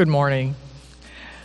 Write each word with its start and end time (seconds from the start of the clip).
Good 0.00 0.08
morning. 0.08 0.54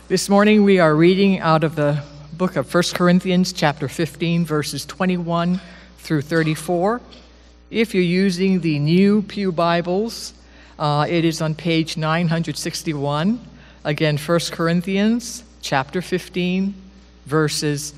This 0.08 0.30
morning 0.30 0.64
we 0.64 0.78
are 0.78 0.94
reading 0.96 1.40
out 1.40 1.62
of 1.62 1.76
the 1.76 2.02
book 2.32 2.56
of 2.56 2.72
1 2.72 2.84
Corinthians, 2.94 3.52
chapter 3.52 3.86
15, 3.86 4.46
verses 4.46 4.86
21 4.86 5.60
through 5.98 6.22
34. 6.22 7.02
If 7.70 7.94
you're 7.94 8.02
using 8.02 8.60
the 8.60 8.78
new 8.78 9.20
Pew 9.20 9.52
Bibles, 9.52 10.32
uh, 10.78 11.04
it 11.06 11.26
is 11.26 11.42
on 11.42 11.54
page 11.54 11.98
961. 11.98 13.46
Again, 13.84 14.16
1 14.16 14.40
Corinthians, 14.52 15.44
chapter 15.60 16.00
15, 16.00 16.74
verses 17.26 17.92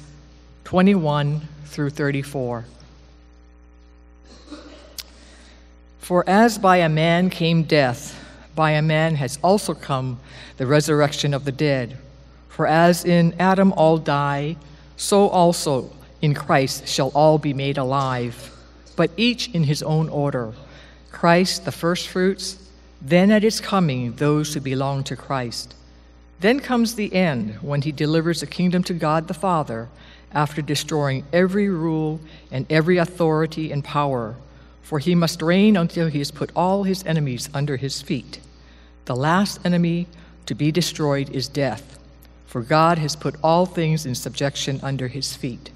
21 0.65 1.41
through 1.67 1.91
34. 1.91 2.65
For 6.01 6.29
as 6.29 6.59
by 6.59 6.79
a 6.79 6.89
man 6.89 7.31
came 7.31 7.63
death, 7.63 8.18
by 8.59 8.73
a 8.73 8.83
man 8.83 9.15
has 9.15 9.39
also 9.41 9.73
come 9.73 10.19
the 10.57 10.67
resurrection 10.67 11.33
of 11.33 11.45
the 11.45 11.53
dead. 11.53 11.97
For 12.49 12.67
as 12.67 13.05
in 13.05 13.33
Adam 13.39 13.73
all 13.75 13.99
die, 13.99 14.57
so 14.97 15.29
also 15.29 15.93
in 16.21 16.35
Christ 16.35 16.89
shall 16.89 17.11
all 17.15 17.39
be 17.39 17.55
made 17.55 17.79
alive, 17.79 18.51
but 18.97 19.13
each 19.17 19.49
in 19.55 19.63
his 19.63 19.81
own 19.85 20.09
order. 20.09 20.55
Christ 21.13 21.67
the 21.67 21.71
firstfruits, 21.71 22.59
then 23.01 23.31
at 23.31 23.45
his 23.45 23.61
coming 23.61 24.15
those 24.15 24.53
who 24.53 24.61
belong 24.61 25.05
to 25.05 25.15
Christ. 25.15 25.77
Then 26.41 26.59
comes 26.59 26.97
the 26.97 27.15
end, 27.15 27.55
when 27.63 27.83
he 27.83 27.93
delivers 27.93 28.41
the 28.41 28.49
kingdom 28.49 28.83
to 28.83 28.93
God 28.93 29.29
the 29.29 29.35
Father, 29.35 29.89
after 30.33 30.63
destroying 30.63 31.25
every 31.33 31.69
rule 31.69 32.19
and 32.51 32.67
every 32.69 32.97
authority 32.97 33.71
and 33.71 33.85
power 33.85 34.35
for 34.89 34.99
he 34.99 35.15
must 35.15 35.43
reign 35.43 35.77
until 35.77 36.09
he 36.09 36.17
has 36.17 36.31
put 36.31 36.51
all 36.57 36.85
his 36.85 37.05
enemies 37.05 37.51
under 37.53 37.77
his 37.77 38.01
feet. 38.01 38.41
The 39.09 39.17
last 39.17 39.61
enemy 39.65 40.07
to 40.45 40.55
be 40.55 40.71
destroyed 40.71 41.31
is 41.31 41.49
death, 41.49 41.99
for 42.45 42.61
God 42.61 42.99
has 42.99 43.17
put 43.17 43.37
all 43.43 43.65
things 43.65 44.05
in 44.05 44.15
subjection 44.15 44.81
under 44.83 45.09
his 45.09 45.35
feet. 45.35 45.71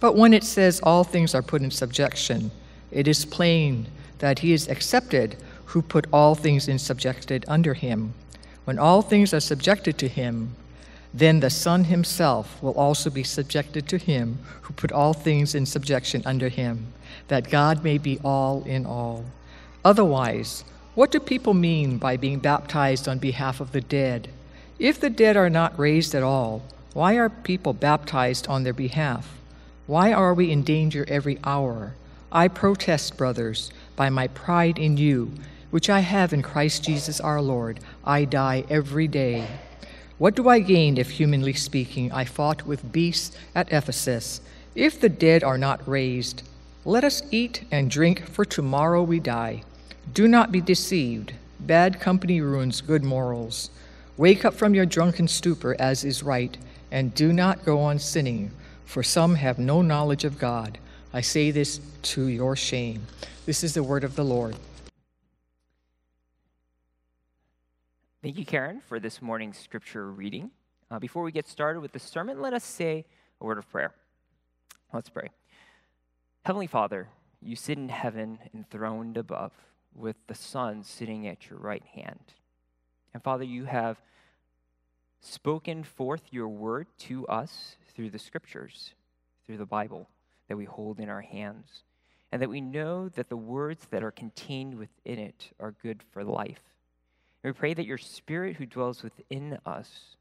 But 0.00 0.16
when 0.16 0.32
it 0.32 0.42
says 0.42 0.80
all 0.82 1.04
things 1.04 1.34
are 1.34 1.42
put 1.42 1.60
in 1.60 1.70
subjection, 1.70 2.50
it 2.90 3.06
is 3.06 3.26
plain 3.26 3.88
that 4.20 4.38
he 4.38 4.54
is 4.54 4.68
accepted 4.68 5.36
who 5.66 5.82
put 5.82 6.06
all 6.14 6.34
things 6.34 6.66
in 6.66 6.78
subjected 6.78 7.44
under 7.46 7.74
him. 7.74 8.14
When 8.64 8.78
all 8.78 9.02
things 9.02 9.34
are 9.34 9.40
subjected 9.40 9.98
to 9.98 10.08
him, 10.08 10.56
then 11.12 11.40
the 11.40 11.50
Son 11.50 11.84
himself 11.84 12.62
will 12.62 12.72
also 12.72 13.10
be 13.10 13.22
subjected 13.22 13.86
to 13.88 13.98
him 13.98 14.38
who 14.62 14.72
put 14.72 14.92
all 14.92 15.12
things 15.12 15.54
in 15.54 15.66
subjection 15.66 16.22
under 16.24 16.48
him 16.48 16.94
that 17.28 17.50
God 17.50 17.84
may 17.84 17.98
be 17.98 18.18
all 18.24 18.64
in 18.64 18.86
all. 18.86 19.26
Otherwise, 19.84 20.64
what 20.96 21.10
do 21.10 21.20
people 21.20 21.52
mean 21.52 21.98
by 21.98 22.16
being 22.16 22.38
baptized 22.38 23.06
on 23.06 23.18
behalf 23.18 23.60
of 23.60 23.72
the 23.72 23.82
dead? 23.82 24.28
If 24.78 24.98
the 24.98 25.10
dead 25.10 25.36
are 25.36 25.50
not 25.50 25.78
raised 25.78 26.14
at 26.14 26.22
all, 26.22 26.62
why 26.94 27.18
are 27.18 27.28
people 27.28 27.74
baptized 27.74 28.48
on 28.48 28.62
their 28.62 28.72
behalf? 28.72 29.36
Why 29.86 30.14
are 30.14 30.32
we 30.32 30.50
in 30.50 30.62
danger 30.62 31.04
every 31.06 31.38
hour? 31.44 31.92
I 32.32 32.48
protest, 32.48 33.18
brothers, 33.18 33.70
by 33.94 34.08
my 34.08 34.28
pride 34.28 34.78
in 34.78 34.96
you, 34.96 35.32
which 35.70 35.90
I 35.90 36.00
have 36.00 36.32
in 36.32 36.40
Christ 36.40 36.84
Jesus 36.84 37.20
our 37.20 37.42
Lord. 37.42 37.78
I 38.02 38.24
die 38.24 38.64
every 38.70 39.06
day. 39.06 39.46
What 40.16 40.34
do 40.34 40.48
I 40.48 40.60
gain 40.60 40.96
if, 40.96 41.10
humanly 41.10 41.52
speaking, 41.52 42.10
I 42.10 42.24
fought 42.24 42.66
with 42.66 42.90
beasts 42.90 43.36
at 43.54 43.70
Ephesus? 43.70 44.40
If 44.74 44.98
the 44.98 45.10
dead 45.10 45.44
are 45.44 45.58
not 45.58 45.86
raised, 45.86 46.42
let 46.86 47.04
us 47.04 47.22
eat 47.30 47.64
and 47.70 47.90
drink, 47.90 48.26
for 48.30 48.46
tomorrow 48.46 49.02
we 49.02 49.20
die. 49.20 49.62
Do 50.12 50.28
not 50.28 50.52
be 50.52 50.60
deceived. 50.60 51.34
Bad 51.60 52.00
company 52.00 52.40
ruins 52.40 52.80
good 52.80 53.04
morals. 53.04 53.70
Wake 54.16 54.44
up 54.44 54.54
from 54.54 54.74
your 54.74 54.86
drunken 54.86 55.28
stupor, 55.28 55.76
as 55.78 56.04
is 56.04 56.22
right, 56.22 56.56
and 56.90 57.14
do 57.14 57.32
not 57.32 57.64
go 57.64 57.80
on 57.80 57.98
sinning, 57.98 58.50
for 58.84 59.02
some 59.02 59.34
have 59.34 59.58
no 59.58 59.82
knowledge 59.82 60.24
of 60.24 60.38
God. 60.38 60.78
I 61.12 61.20
say 61.20 61.50
this 61.50 61.80
to 62.02 62.26
your 62.26 62.56
shame. 62.56 63.06
This 63.44 63.62
is 63.62 63.74
the 63.74 63.82
word 63.82 64.04
of 64.04 64.16
the 64.16 64.24
Lord. 64.24 64.56
Thank 68.22 68.38
you, 68.38 68.44
Karen, 68.44 68.80
for 68.80 68.98
this 68.98 69.22
morning's 69.22 69.58
scripture 69.58 70.10
reading. 70.10 70.50
Uh, 70.90 70.98
before 70.98 71.22
we 71.22 71.32
get 71.32 71.46
started 71.46 71.80
with 71.80 71.92
the 71.92 71.98
sermon, 71.98 72.40
let 72.40 72.52
us 72.52 72.64
say 72.64 73.04
a 73.40 73.44
word 73.44 73.58
of 73.58 73.70
prayer. 73.70 73.92
Let's 74.92 75.08
pray. 75.08 75.30
Heavenly 76.44 76.66
Father, 76.66 77.08
you 77.42 77.56
sit 77.56 77.76
in 77.76 77.88
heaven 77.88 78.38
enthroned 78.54 79.16
above, 79.16 79.52
with 79.96 80.16
the 80.26 80.34
Son 80.34 80.82
sitting 80.82 81.26
at 81.26 81.48
your 81.48 81.58
right 81.58 81.84
hand. 81.94 82.34
And 83.14 83.22
Father, 83.22 83.44
you 83.44 83.64
have 83.64 84.00
spoken 85.20 85.82
forth 85.82 86.22
your 86.30 86.48
word 86.48 86.86
to 86.98 87.26
us 87.26 87.76
through 87.94 88.10
the 88.10 88.18
scriptures, 88.18 88.94
through 89.46 89.56
the 89.56 89.66
Bible 89.66 90.08
that 90.48 90.56
we 90.56 90.64
hold 90.64 91.00
in 91.00 91.08
our 91.08 91.22
hands, 91.22 91.82
and 92.30 92.42
that 92.42 92.50
we 92.50 92.60
know 92.60 93.08
that 93.10 93.28
the 93.28 93.36
words 93.36 93.86
that 93.90 94.02
are 94.02 94.10
contained 94.10 94.74
within 94.74 95.18
it 95.18 95.50
are 95.58 95.74
good 95.82 96.02
for 96.12 96.22
life. 96.22 96.60
And 97.42 97.54
we 97.54 97.58
pray 97.58 97.74
that 97.74 97.86
your 97.86 97.98
Spirit 97.98 98.56
who 98.56 98.66
dwells 98.66 99.02
within 99.02 99.58
us 99.64 100.16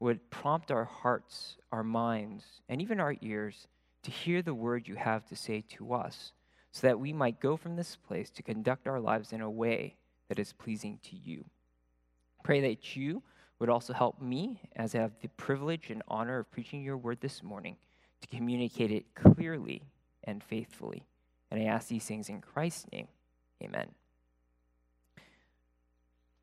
would 0.00 0.30
prompt 0.30 0.70
our 0.70 0.84
hearts, 0.84 1.56
our 1.72 1.84
minds, 1.84 2.44
and 2.68 2.82
even 2.82 3.00
our 3.00 3.16
ears 3.22 3.68
to 4.02 4.10
hear 4.10 4.42
the 4.42 4.54
word 4.54 4.86
you 4.86 4.96
have 4.96 5.26
to 5.28 5.36
say 5.36 5.62
to 5.70 5.94
us, 5.94 6.32
so 6.74 6.88
that 6.88 6.98
we 6.98 7.12
might 7.12 7.38
go 7.38 7.56
from 7.56 7.76
this 7.76 7.94
place 7.94 8.30
to 8.30 8.42
conduct 8.42 8.88
our 8.88 8.98
lives 8.98 9.32
in 9.32 9.40
a 9.40 9.48
way 9.48 9.94
that 10.28 10.40
is 10.40 10.52
pleasing 10.52 10.98
to 11.04 11.14
you. 11.14 11.44
Pray 12.42 12.60
that 12.62 12.96
you 12.96 13.22
would 13.60 13.68
also 13.68 13.92
help 13.92 14.20
me, 14.20 14.60
as 14.74 14.92
I 14.92 14.98
have 14.98 15.12
the 15.22 15.28
privilege 15.28 15.90
and 15.90 16.02
honor 16.08 16.40
of 16.40 16.50
preaching 16.50 16.82
your 16.82 16.96
word 16.96 17.20
this 17.20 17.44
morning, 17.44 17.76
to 18.22 18.26
communicate 18.26 18.90
it 18.90 19.14
clearly 19.14 19.82
and 20.24 20.42
faithfully. 20.42 21.04
And 21.48 21.62
I 21.62 21.66
ask 21.66 21.86
these 21.86 22.06
things 22.06 22.28
in 22.28 22.40
Christ's 22.40 22.86
name. 22.90 23.06
Amen. 23.62 23.86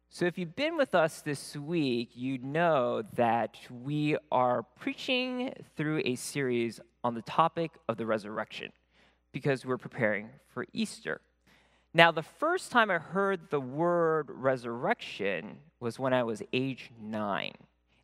So, 0.10 0.26
if 0.26 0.38
you've 0.38 0.56
been 0.56 0.78
with 0.78 0.96
us 0.96 1.22
this 1.22 1.58
week, 1.58 2.12
you 2.16 2.38
know 2.38 3.04
that 3.16 3.58
we 3.70 4.16
are 4.32 4.64
preaching 4.80 5.54
through 5.76 6.04
a 6.06 6.16
series 6.16 6.80
on 7.04 7.16
the 7.16 7.22
topic 7.22 7.72
of 7.90 7.98
the 7.98 8.06
resurrection 8.06 8.72
because 9.32 9.66
we're 9.66 9.78
preparing 9.78 10.30
for 10.54 10.66
Easter. 10.74 11.22
Now, 11.94 12.12
the 12.12 12.24
first 12.24 12.72
time 12.72 12.90
I 12.90 13.00
heard 13.00 13.50
the 13.50 13.60
word 13.60 14.28
resurrection 14.30 15.58
was 15.80 16.00
when 16.00 16.14
I 16.14 16.24
was 16.24 16.42
age 16.54 16.92
nine 17.02 17.54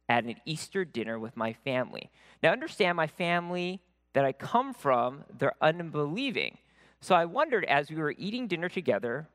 at 0.09 0.25
an 0.25 0.35
Easter 0.45 0.83
dinner 0.83 1.19
with 1.19 1.37
my 1.37 1.53
family. 1.53 2.09
Now, 2.43 2.51
understand 2.51 2.97
my 2.97 3.07
family 3.07 3.81
that 4.13 4.25
I 4.25 4.31
come 4.31 4.73
from, 4.73 5.23
they're 5.37 5.55
unbelieving. 5.61 6.57
So 7.01 7.15
I 7.15 7.25
wondered 7.25 7.65
as 7.65 7.89
we 7.89 7.97
were 7.97 8.15
eating 8.17 8.47
dinner 8.47 8.69
together, 8.69 9.27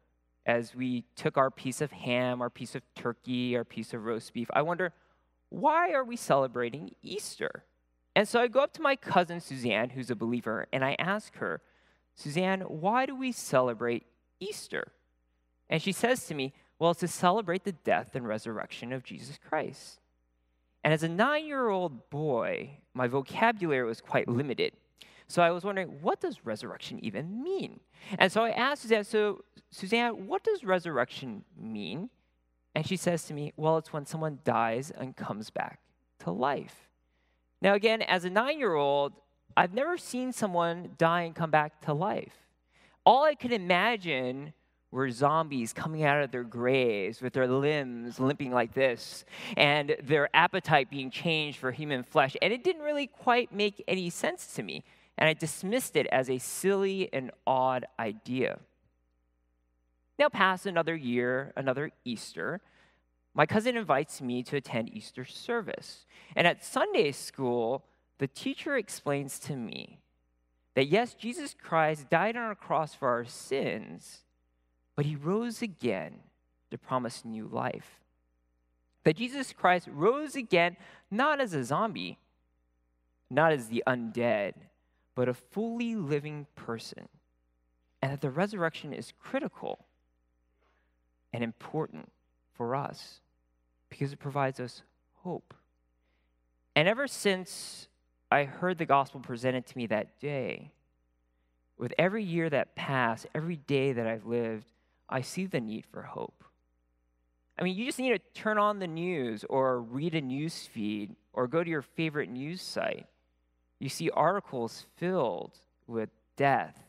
as 0.44 0.74
we 0.74 1.04
took 1.14 1.36
our 1.36 1.50
piece 1.50 1.80
of 1.80 1.92
ham, 1.92 2.42
our 2.42 2.50
piece 2.50 2.74
of 2.74 2.82
turkey, 2.94 3.56
our 3.56 3.64
piece 3.64 3.94
of 3.94 4.04
roast 4.04 4.32
beef, 4.34 4.50
I 4.52 4.62
wonder, 4.62 4.92
why 5.50 5.92
are 5.92 6.04
we 6.04 6.16
celebrating 6.16 6.90
Easter? 7.02 7.64
And 8.16 8.26
so 8.26 8.40
I 8.40 8.48
go 8.48 8.60
up 8.60 8.72
to 8.74 8.82
my 8.82 8.96
cousin 8.96 9.40
Suzanne, 9.40 9.90
who's 9.90 10.10
a 10.10 10.16
believer, 10.16 10.66
and 10.72 10.84
I 10.84 10.96
ask 10.98 11.36
her, 11.36 11.60
Suzanne, 12.14 12.60
why 12.62 13.06
do 13.06 13.14
we 13.14 13.32
celebrate 13.32 14.06
Easter? 14.40 14.92
And 15.68 15.80
she 15.80 15.92
says 15.92 16.26
to 16.26 16.34
me, 16.34 16.52
Well, 16.78 16.90
it's 16.92 17.00
to 17.00 17.08
celebrate 17.08 17.64
the 17.64 17.72
death 17.72 18.14
and 18.14 18.26
resurrection 18.26 18.92
of 18.92 19.04
Jesus 19.04 19.38
Christ. 19.48 20.00
And 20.84 20.92
as 20.92 21.02
a 21.02 21.08
nine 21.08 21.46
year 21.46 21.68
old 21.68 22.10
boy, 22.10 22.78
my 22.94 23.06
vocabulary 23.06 23.86
was 23.86 24.00
quite 24.00 24.28
limited. 24.28 24.72
So 25.28 25.40
I 25.42 25.50
was 25.50 25.64
wondering, 25.64 25.88
what 26.02 26.20
does 26.20 26.44
resurrection 26.44 27.02
even 27.02 27.42
mean? 27.42 27.80
And 28.18 28.30
so 28.30 28.42
I 28.42 28.50
asked 28.50 28.82
Suzanne, 28.82 29.04
So, 29.04 29.44
Suzanne, 29.70 30.26
what 30.26 30.44
does 30.44 30.62
resurrection 30.64 31.44
mean? 31.58 32.10
And 32.74 32.86
she 32.86 32.96
says 32.96 33.24
to 33.24 33.34
me, 33.34 33.52
Well, 33.56 33.78
it's 33.78 33.92
when 33.92 34.04
someone 34.04 34.40
dies 34.44 34.90
and 34.90 35.16
comes 35.16 35.48
back 35.48 35.80
to 36.20 36.30
life. 36.30 36.88
Now, 37.62 37.74
again, 37.74 38.02
as 38.02 38.24
a 38.24 38.30
nine 38.30 38.58
year 38.58 38.74
old, 38.74 39.12
I've 39.56 39.74
never 39.74 39.96
seen 39.98 40.32
someone 40.32 40.92
die 40.98 41.22
and 41.22 41.34
come 41.34 41.50
back 41.50 41.80
to 41.82 41.92
life. 41.92 42.34
All 43.04 43.24
I 43.24 43.34
could 43.34 43.52
imagine 43.52 44.52
were 44.90 45.10
zombies 45.10 45.72
coming 45.72 46.04
out 46.04 46.22
of 46.22 46.30
their 46.30 46.44
graves 46.44 47.22
with 47.22 47.32
their 47.32 47.48
limbs 47.48 48.20
limping 48.20 48.52
like 48.52 48.74
this 48.74 49.24
and 49.56 49.96
their 50.02 50.28
appetite 50.34 50.90
being 50.90 51.10
changed 51.10 51.58
for 51.58 51.72
human 51.72 52.02
flesh. 52.02 52.36
And 52.42 52.52
it 52.52 52.62
didn't 52.62 52.82
really 52.82 53.06
quite 53.06 53.52
make 53.52 53.82
any 53.88 54.10
sense 54.10 54.54
to 54.54 54.62
me. 54.62 54.84
And 55.16 55.28
I 55.28 55.32
dismissed 55.32 55.96
it 55.96 56.06
as 56.12 56.28
a 56.28 56.38
silly 56.38 57.08
and 57.12 57.30
odd 57.46 57.86
idea. 57.98 58.58
Now, 60.18 60.28
pass 60.28 60.66
another 60.66 60.94
year, 60.94 61.52
another 61.56 61.90
Easter, 62.04 62.60
my 63.34 63.46
cousin 63.46 63.76
invites 63.76 64.20
me 64.20 64.42
to 64.44 64.56
attend 64.56 64.94
Easter 64.94 65.24
service. 65.24 66.04
And 66.36 66.46
at 66.46 66.62
Sunday 66.62 67.12
school, 67.12 67.82
the 68.22 68.28
teacher 68.28 68.76
explains 68.76 69.40
to 69.40 69.56
me 69.56 69.98
that 70.74 70.86
yes, 70.86 71.12
Jesus 71.12 71.56
Christ 71.60 72.08
died 72.08 72.36
on 72.36 72.52
a 72.52 72.54
cross 72.54 72.94
for 72.94 73.08
our 73.08 73.24
sins, 73.24 74.20
but 74.94 75.04
he 75.04 75.16
rose 75.16 75.60
again 75.60 76.20
to 76.70 76.78
promise 76.78 77.24
new 77.24 77.48
life. 77.48 77.98
that 79.04 79.16
Jesus 79.16 79.52
Christ 79.52 79.88
rose 79.90 80.36
again 80.36 80.76
not 81.10 81.40
as 81.40 81.54
a 81.54 81.64
zombie, 81.64 82.18
not 83.28 83.52
as 83.52 83.68
the 83.68 83.82
undead, 83.86 84.54
but 85.14 85.28
a 85.28 85.34
fully 85.34 85.96
living 85.96 86.46
person, 86.54 87.08
and 88.00 88.12
that 88.12 88.20
the 88.20 88.30
resurrection 88.30 88.92
is 88.92 89.12
critical 89.20 89.84
and 91.32 91.42
important 91.42 92.10
for 92.54 92.74
us 92.74 93.20
because 93.88 94.12
it 94.12 94.18
provides 94.18 94.60
us 94.60 94.82
hope. 95.22 95.54
And 96.74 96.88
ever 96.88 97.06
since 97.06 97.88
I 98.32 98.44
heard 98.44 98.78
the 98.78 98.86
gospel 98.86 99.20
presented 99.20 99.66
to 99.66 99.76
me 99.76 99.86
that 99.88 100.18
day, 100.18 100.72
with 101.76 101.92
every 101.98 102.24
year 102.24 102.48
that 102.48 102.74
passed, 102.74 103.26
every 103.34 103.56
day 103.56 103.92
that 103.92 104.06
I've 104.06 104.24
lived, 104.24 104.64
I 105.06 105.20
see 105.20 105.44
the 105.44 105.60
need 105.60 105.84
for 105.84 106.00
hope. 106.00 106.42
I 107.58 107.62
mean, 107.62 107.76
you 107.76 107.84
just 107.84 107.98
need 107.98 108.10
to 108.10 108.40
turn 108.40 108.56
on 108.56 108.78
the 108.78 108.86
news 108.86 109.44
or 109.50 109.80
read 109.82 110.14
a 110.14 110.22
news 110.22 110.66
feed 110.72 111.14
or 111.34 111.46
go 111.46 111.62
to 111.62 111.68
your 111.68 111.82
favorite 111.82 112.30
news 112.30 112.62
site. 112.62 113.06
You 113.78 113.90
see 113.90 114.08
articles 114.08 114.86
filled 114.96 115.58
with 115.86 116.08
death, 116.36 116.82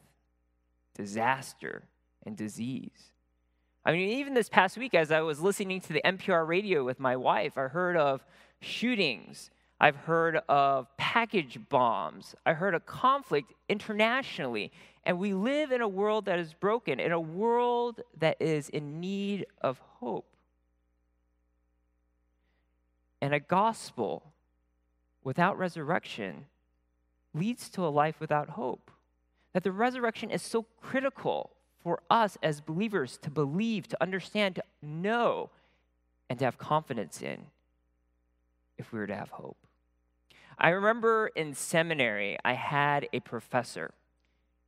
disaster, 0.96 1.84
and 2.25 2.38
disease. 2.38 3.12
I 3.84 3.92
mean, 3.92 4.19
even 4.19 4.34
this 4.34 4.48
past 4.48 4.78
week, 4.78 4.94
as 4.94 5.12
I 5.12 5.19
was 5.19 5.42
listening 5.42 5.81
to 5.81 5.94
the 5.94 6.01
NPR 6.06 6.48
radio 6.48 6.86
with 6.86 7.01
my 7.01 7.18
wife, 7.18 7.57
I 7.57 7.63
heard 7.63 7.98
of 7.98 8.24
shootings. 8.62 9.50
I've 9.84 9.98
heard 9.98 10.38
of 10.48 10.88
package 10.96 11.60
bombs. 11.68 12.36
I 12.46 12.54
heard 12.54 12.74
of 12.74 12.86
conflict 12.86 13.52
internationally. 13.68 14.72
And 15.04 15.20
we 15.20 15.34
live 15.34 15.74
in 15.74 15.82
a 15.82 15.88
world 15.90 16.24
that 16.24 16.40
is 16.40 16.54
broken, 16.54 17.02
in 17.02 17.12
a 17.12 17.20
world 17.20 18.00
that 18.18 18.38
is 18.40 18.70
in 18.70 19.02
need 19.02 19.46
of 19.62 19.82
hope. 20.00 20.26
And 23.20 23.34
a 23.34 23.42
gospel 23.42 24.24
without 25.22 25.58
resurrection 25.58 26.46
leads 27.34 27.68
to 27.72 27.86
a 27.86 27.92
life 27.92 28.22
without 28.22 28.52
hope. 28.52 28.90
That 29.52 29.64
the 29.64 29.74
resurrection 29.74 30.32
is 30.32 30.42
so 30.42 30.66
critical 30.82 31.50
for 31.84 32.00
us 32.10 32.38
as 32.42 32.62
believers 32.62 33.18
to 33.18 33.30
believe, 33.30 33.90
to 33.90 34.02
understand, 34.02 34.56
to 34.56 34.64
know, 34.82 35.50
and 36.30 36.40
to 36.40 36.46
have 36.46 36.58
confidence 36.58 37.22
in 37.22 37.48
if 38.78 38.94
we 38.94 39.00
were 39.00 39.08
to 39.08 39.16
have 39.16 39.28
hope. 39.28 39.58
I 40.58 40.70
remember 40.70 41.28
in 41.36 41.54
seminary, 41.54 42.38
I 42.44 42.54
had 42.54 43.08
a 43.14 43.20
professor. 43.20 43.94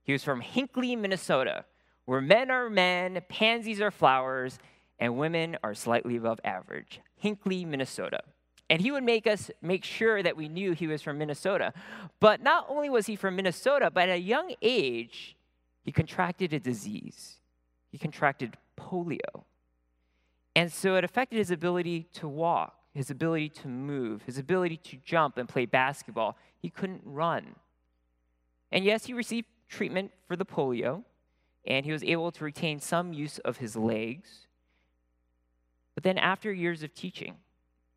He 0.04 0.12
was 0.12 0.24
from 0.24 0.42
Hinckley, 0.42 0.96
Minnesota, 0.96 1.66
where 2.06 2.22
men 2.22 2.52
are 2.52 2.70
men, 2.70 3.20
pansies 3.30 3.82
are 3.82 3.92
flowers, 3.92 4.60
and 5.00 5.18
women 5.18 5.58
are 5.64 5.74
slightly 5.74 6.16
above 6.16 6.40
average. 6.44 7.02
Hinckley, 7.18 7.66
Minnesota. 7.66 8.22
And 8.70 8.82
he 8.82 8.92
would 8.92 9.04
make 9.04 9.28
us 9.28 9.52
make 9.62 9.84
sure 9.84 10.24
that 10.24 10.38
we 10.38 10.50
knew 10.50 10.74
he 10.74 10.88
was 10.88 11.02
from 11.02 11.18
Minnesota. 11.18 11.74
But 12.20 12.42
not 12.42 12.66
only 12.70 12.90
was 12.90 13.06
he 13.06 13.16
from 13.16 13.36
Minnesota, 13.36 13.92
but 13.92 14.10
at 14.10 14.16
a 14.16 14.20
young 14.20 14.54
age, 14.62 15.36
he 15.84 15.92
contracted 15.92 16.52
a 16.54 16.60
disease. 16.60 17.40
He 17.92 17.98
contracted 17.98 18.58
polio. 18.78 19.44
And 20.56 20.72
so 20.72 20.96
it 20.96 21.04
affected 21.04 21.38
his 21.38 21.52
ability 21.52 22.08
to 22.14 22.28
walk, 22.28 22.76
his 22.96 23.12
ability 23.12 23.50
to 23.50 23.68
move, 23.68 24.24
his 24.24 24.38
ability 24.38 24.78
to 24.78 24.98
jump 25.04 25.38
and 25.38 25.50
play 25.50 25.66
basketball. 25.66 26.38
He 26.62 26.70
couldn't 26.70 27.02
run. 27.04 27.56
And 28.72 28.86
yes, 28.86 29.06
he 29.06 29.14
received 29.14 29.48
treatment 29.68 30.12
for 30.28 30.36
the 30.36 30.46
polio, 30.46 31.04
and 31.68 31.86
he 31.86 31.92
was 31.92 32.04
able 32.04 32.32
to 32.32 32.44
retain 32.44 32.80
some 32.80 33.14
use 33.14 33.38
of 33.40 33.58
his 33.58 33.76
legs. 33.76 34.48
But 35.94 36.04
then, 36.04 36.18
after 36.18 36.52
years 36.52 36.84
of 36.84 36.94
teaching, 36.94 37.36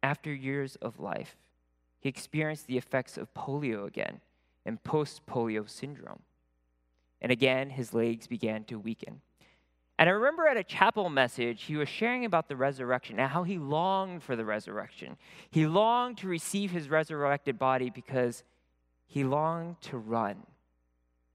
after 0.02 0.34
years 0.34 0.76
of 0.76 0.98
life, 0.98 1.36
he 2.00 2.08
experienced 2.08 2.66
the 2.66 2.78
effects 2.78 3.16
of 3.16 3.32
polio 3.34 3.86
again 3.86 4.20
and 4.66 4.82
post 4.82 5.26
polio 5.26 5.68
syndrome. 5.68 6.20
And 7.20 7.32
again, 7.32 7.70
his 7.70 7.94
legs 7.94 8.26
began 8.26 8.64
to 8.64 8.78
weaken. 8.78 9.20
And 9.98 10.08
I 10.08 10.12
remember 10.12 10.46
at 10.46 10.56
a 10.56 10.62
chapel 10.62 11.10
message, 11.10 11.64
he 11.64 11.76
was 11.76 11.88
sharing 11.88 12.24
about 12.24 12.48
the 12.48 12.54
resurrection 12.54 13.18
and 13.18 13.30
how 13.30 13.42
he 13.42 13.58
longed 13.58 14.22
for 14.22 14.36
the 14.36 14.44
resurrection. 14.44 15.16
He 15.50 15.66
longed 15.66 16.18
to 16.18 16.28
receive 16.28 16.70
his 16.70 16.88
resurrected 16.88 17.58
body 17.58 17.90
because 17.90 18.44
he 19.06 19.24
longed 19.24 19.80
to 19.82 19.98
run 19.98 20.36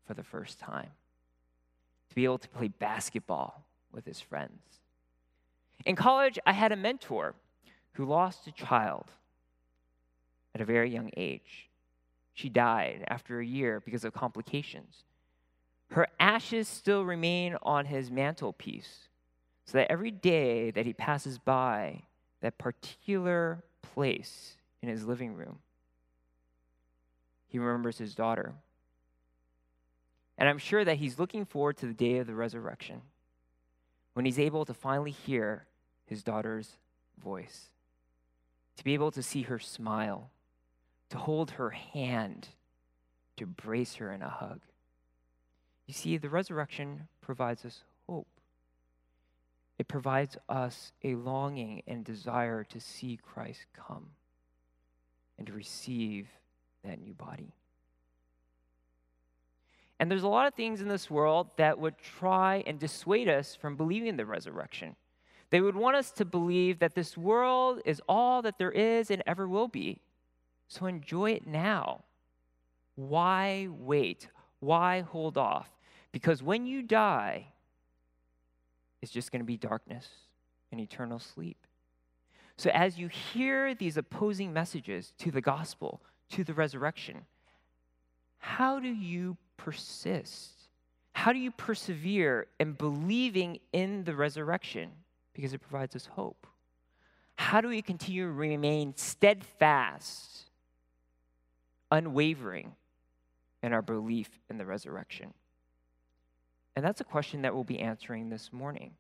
for 0.08 0.14
the 0.14 0.24
first 0.24 0.60
time, 0.60 0.92
to 2.10 2.16
be 2.16 2.24
able 2.24 2.38
to 2.38 2.50
play 2.50 2.70
basketball 2.70 3.66
with 3.92 4.06
his 4.06 4.22
friends. 4.22 4.62
In 5.86 5.98
college, 5.98 6.40
I 6.46 6.54
had 6.54 6.72
a 6.72 6.78
mentor 6.78 7.36
who 7.94 8.06
lost 8.06 8.48
a 8.48 8.52
child 8.52 9.06
at 10.56 10.62
a 10.62 10.66
very 10.66 10.90
young 10.90 11.10
age. 11.18 11.70
She 12.34 12.48
died 12.48 13.04
after 13.08 13.40
a 13.40 13.46
year 13.46 13.82
because 13.82 14.06
of 14.06 14.14
complications. 14.14 15.04
Her 15.94 16.08
ashes 16.20 16.68
still 16.68 17.06
remain 17.06 17.56
on 17.62 17.86
his 17.86 18.10
mantelpiece, 18.10 19.10
so 19.66 19.78
that 19.78 19.92
every 19.92 20.10
day 20.10 20.72
that 20.72 20.88
he 20.88 20.94
passes 20.94 21.38
by 21.38 22.02
that 22.42 22.58
particular 22.58 23.64
place 23.84 24.58
in 24.82 24.90
his 24.90 25.06
living 25.06 25.36
room, 25.36 25.60
he 27.46 27.60
remembers 27.60 28.00
his 28.00 28.16
daughter. 28.16 28.54
And 30.40 30.50
I'm 30.50 30.58
sure 30.58 30.84
that 30.84 30.98
he's 30.98 31.20
looking 31.20 31.46
forward 31.46 31.78
to 31.78 31.86
the 31.86 31.94
day 31.94 32.18
of 32.18 32.26
the 32.26 32.34
resurrection 32.34 33.04
when 34.14 34.26
he's 34.26 34.40
able 34.40 34.66
to 34.66 34.74
finally 34.74 35.12
hear 35.12 35.68
his 36.08 36.24
daughter's 36.24 36.72
voice, 37.24 37.68
to 38.78 38.84
be 38.84 38.96
able 38.96 39.12
to 39.12 39.22
see 39.22 39.44
her 39.44 39.60
smile, 39.60 40.32
to 41.10 41.20
hold 41.20 41.52
her 41.52 41.70
hand, 41.70 42.48
to 43.38 43.46
brace 43.46 43.94
her 43.96 44.12
in 44.12 44.24
a 44.24 44.30
hug. 44.30 44.60
You 45.88 45.94
see, 45.94 46.18
the 46.18 46.30
resurrection 46.30 47.08
provides 47.22 47.66
us 47.66 47.82
hope. 48.08 48.28
It 49.78 49.88
provides 49.88 50.38
us 50.48 50.94
a 51.04 51.16
longing 51.16 51.84
and 51.88 52.06
desire 52.06 52.64
to 52.66 52.80
see 52.80 53.20
Christ 53.22 53.66
come 53.74 54.08
and 55.38 55.48
to 55.48 55.54
receive 55.54 56.28
that 56.84 57.02
new 57.02 57.14
body. 57.14 57.54
And 60.00 60.10
there's 60.12 60.24
a 60.24 60.28
lot 60.28 60.48
of 60.48 60.54
things 60.54 60.82
in 60.82 60.88
this 60.88 61.10
world 61.10 61.48
that 61.58 61.80
would 61.80 61.98
try 61.98 62.64
and 62.68 62.80
dissuade 62.80 63.30
us 63.30 63.56
from 63.56 63.76
believing 63.76 64.18
the 64.18 64.26
resurrection. 64.26 64.96
They 65.50 65.62
would 65.62 65.76
want 65.76 65.96
us 65.96 66.12
to 66.14 66.26
believe 66.26 66.80
that 66.80 66.96
this 66.96 67.18
world 67.18 67.80
is 67.86 68.02
all 68.08 68.42
that 68.42 68.58
there 68.58 68.72
is 68.72 69.12
and 69.12 69.24
ever 69.26 69.48
will 69.48 69.68
be. 69.68 70.02
So 70.68 70.88
enjoy 70.88 71.32
it 71.32 71.48
now. 71.48 72.04
Why 72.96 73.68
wait? 73.70 74.28
Why 74.64 75.02
hold 75.02 75.38
off? 75.38 75.70
Because 76.14 76.42
when 76.42 76.66
you 76.66 76.84
die, 76.84 77.48
it's 79.02 79.12
just 79.12 79.32
going 79.32 79.42
to 79.42 79.46
be 79.46 79.58
darkness 79.58 80.08
and 80.72 80.80
eternal 80.80 81.20
sleep. 81.20 81.58
So, 82.56 82.70
as 82.70 82.98
you 82.98 83.10
hear 83.10 83.76
these 83.76 83.98
opposing 83.98 84.54
messages 84.54 85.12
to 85.18 85.32
the 85.32 85.42
gospel, 85.42 86.02
to 86.30 86.46
the 86.46 86.54
resurrection, 86.54 87.26
how 88.38 88.80
do 88.80 88.88
you 88.88 89.36
persist? 89.58 90.52
How 91.12 91.34
do 91.34 91.40
you 91.40 91.52
persevere 91.52 92.48
in 92.60 92.74
believing 92.74 93.60
in 93.74 94.06
the 94.06 94.16
resurrection? 94.16 94.92
Because 95.34 95.54
it 95.54 95.60
provides 95.60 95.96
us 95.96 96.06
hope. 96.06 96.48
How 97.36 97.60
do 97.60 97.68
we 97.68 97.82
continue 97.82 98.28
to 98.28 98.32
remain 98.32 98.94
steadfast, 98.96 100.44
unwavering 101.92 102.76
in 103.64 103.74
our 103.74 103.82
belief 103.82 104.30
in 104.50 104.60
the 104.60 104.66
resurrection? 104.66 105.34
And 106.76 106.86
that's 106.86 107.02
a 107.02 107.06
question 107.06 107.42
that 107.42 107.56
we'll 107.56 107.64
be 107.64 107.80
answering 107.80 108.30
this 108.30 108.52
morning 108.52 108.92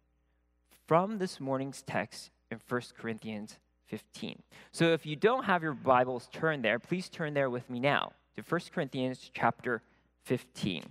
from 0.87 1.17
this 1.17 1.39
morning's 1.39 1.81
text 1.83 2.31
in 2.49 2.59
1 2.67 2.81
Corinthians 2.97 3.57
15. 3.87 4.41
So 4.71 4.93
if 4.93 5.05
you 5.05 5.15
don't 5.15 5.45
have 5.45 5.61
your 5.61 5.73
Bibles 5.73 6.29
turned 6.31 6.63
there, 6.63 6.79
please 6.79 7.09
turn 7.09 7.33
there 7.33 7.49
with 7.49 7.69
me 7.69 7.79
now 7.79 8.13
to 8.35 8.43
1 8.43 8.61
Corinthians 8.73 9.29
chapter 9.33 9.81
15. 10.23 10.83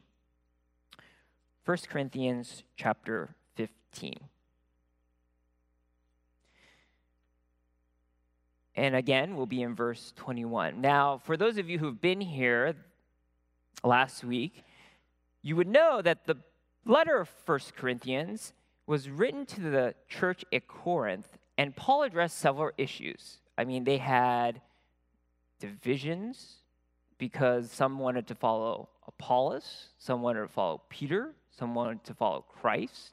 1 1.64 1.78
Corinthians 1.88 2.62
chapter 2.76 3.34
15. 3.56 4.14
And 8.74 8.96
again, 8.96 9.36
we'll 9.36 9.46
be 9.46 9.62
in 9.62 9.74
verse 9.74 10.12
21. 10.16 10.80
Now, 10.80 11.20
for 11.24 11.36
those 11.36 11.58
of 11.58 11.68
you 11.68 11.78
who've 11.78 12.00
been 12.00 12.20
here 12.20 12.74
last 13.84 14.24
week, 14.24 14.64
you 15.42 15.56
would 15.56 15.68
know 15.68 16.00
that 16.02 16.26
the 16.26 16.36
letter 16.84 17.20
of 17.20 17.28
First 17.28 17.76
Corinthians 17.76 18.52
was 18.86 19.08
written 19.08 19.46
to 19.46 19.60
the 19.60 19.94
church 20.08 20.44
at 20.52 20.66
Corinth, 20.66 21.38
and 21.56 21.74
Paul 21.74 22.02
addressed 22.02 22.38
several 22.38 22.70
issues. 22.76 23.38
I 23.56 23.64
mean, 23.64 23.84
they 23.84 23.98
had 23.98 24.60
divisions 25.60 26.56
because 27.18 27.70
some 27.70 27.98
wanted 27.98 28.26
to 28.28 28.34
follow 28.34 28.88
Apollos, 29.06 29.88
some 29.98 30.22
wanted 30.22 30.40
to 30.40 30.48
follow 30.48 30.82
Peter, 30.88 31.34
some 31.56 31.74
wanted 31.74 32.02
to 32.04 32.14
follow 32.14 32.42
Christ. 32.42 33.12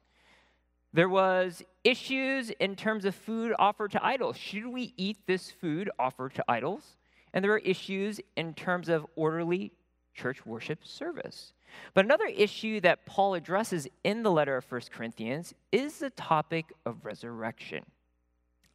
There 0.91 1.09
was 1.09 1.61
issues 1.83 2.49
in 2.49 2.75
terms 2.75 3.05
of 3.05 3.13
food 3.13 3.53
offered 3.59 3.91
to 3.91 4.03
idols. 4.03 4.37
Should 4.37 4.65
we 4.65 4.93
eat 4.97 5.17
this 5.27 5.51
food 5.51 5.91
offered 5.99 6.33
to 6.35 6.45
idols? 6.47 6.95
And 7.33 7.43
there 7.43 7.51
were 7.51 7.59
issues 7.59 8.19
in 8.35 8.55
terms 8.55 8.89
of 8.89 9.05
orderly 9.15 9.71
church 10.19 10.45
worship 10.45 10.85
service. 10.85 11.53
But 11.93 12.05
another 12.05 12.25
issue 12.25 12.81
that 12.81 13.05
Paul 13.05 13.35
addresses 13.35 13.87
in 14.03 14.23
the 14.23 14.31
letter 14.31 14.57
of 14.57 14.69
1 14.69 14.81
Corinthians 14.91 15.53
is 15.71 15.99
the 15.99 16.09
topic 16.09 16.73
of 16.85 17.05
resurrection. 17.05 17.85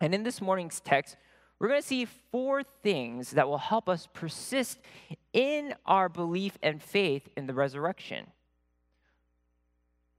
And 0.01 0.15
in 0.15 0.23
this 0.23 0.41
morning's 0.41 0.81
text, 0.81 1.17
we're 1.59 1.69
going 1.69 1.81
to 1.81 1.87
see 1.87 2.05
four 2.05 2.63
things 2.63 3.33
that 3.33 3.49
will 3.49 3.59
help 3.59 3.89
us 3.89 4.09
persist 4.13 4.81
in 5.33 5.75
our 5.87 6.09
belief 6.09 6.59
and 6.63 6.83
faith 6.83 7.29
in 7.37 7.47
the 7.47 7.55
resurrection. 7.55 8.27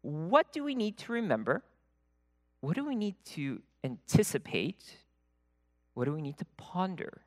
What 0.01 0.53
do 0.53 0.63
we 0.63 0.75
need 0.75 0.97
to 0.99 1.13
remember? 1.13 1.63
What 2.61 2.75
do 2.75 2.85
we 2.85 2.95
need 2.95 3.15
to 3.33 3.61
anticipate? 3.83 4.97
What 5.93 6.05
do 6.05 6.13
we 6.13 6.21
need 6.21 6.37
to 6.37 6.45
ponder? 6.57 7.21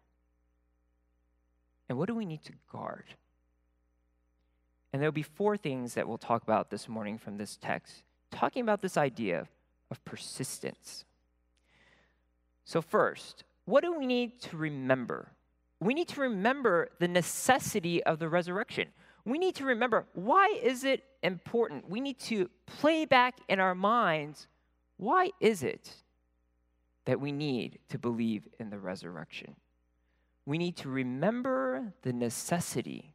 And 1.89 1.99
what 1.99 2.07
do 2.07 2.15
we 2.15 2.25
need 2.25 2.43
to 2.45 2.53
guard? 2.71 3.05
And 4.93 5.03
there'll 5.03 5.13
be 5.13 5.23
four 5.23 5.57
things 5.57 5.95
that 5.95 6.09
we'll 6.09 6.19
talk 6.19 6.43
about 6.43 6.71
this 6.71 6.89
morning 6.89 7.19
from 7.19 7.37
this 7.37 7.59
text, 7.61 8.03
talking 8.31 8.63
about 8.63 8.81
this 8.81 8.97
idea 8.97 9.47
of 9.91 10.05
persistence. 10.05 11.05
So, 12.65 12.81
first, 12.81 13.45
what 13.65 13.83
do 13.83 13.99
we 13.99 14.07
need 14.07 14.41
to 14.43 14.57
remember? 14.57 15.33
We 15.81 15.95
need 15.95 16.09
to 16.09 16.21
remember 16.21 16.89
the 16.99 17.09
necessity 17.09 18.03
of 18.03 18.19
the 18.19 18.29
resurrection. 18.29 18.89
We 19.25 19.39
need 19.39 19.55
to 19.57 19.65
remember 19.65 20.07
why 20.15 20.59
is 20.63 20.85
it 20.85 21.05
important? 21.23 21.89
We 21.89 22.01
need 22.01 22.19
to 22.21 22.49
play 22.67 23.05
back 23.05 23.39
in 23.49 23.61
our 23.61 23.75
minds 23.75 24.49
why 24.99 25.31
is 25.41 25.63
it 25.63 25.95
that 27.07 27.21
we 27.21 27.33
need 27.33 27.79
to 27.89 27.99
believe 27.99 28.47
in 28.59 28.69
the 28.69 28.79
resurrection? 28.79 29.57
We 30.45 30.59
need 30.59 30.77
to 30.79 30.89
remember 30.89 31.95
the 32.03 32.13
necessity 32.13 33.15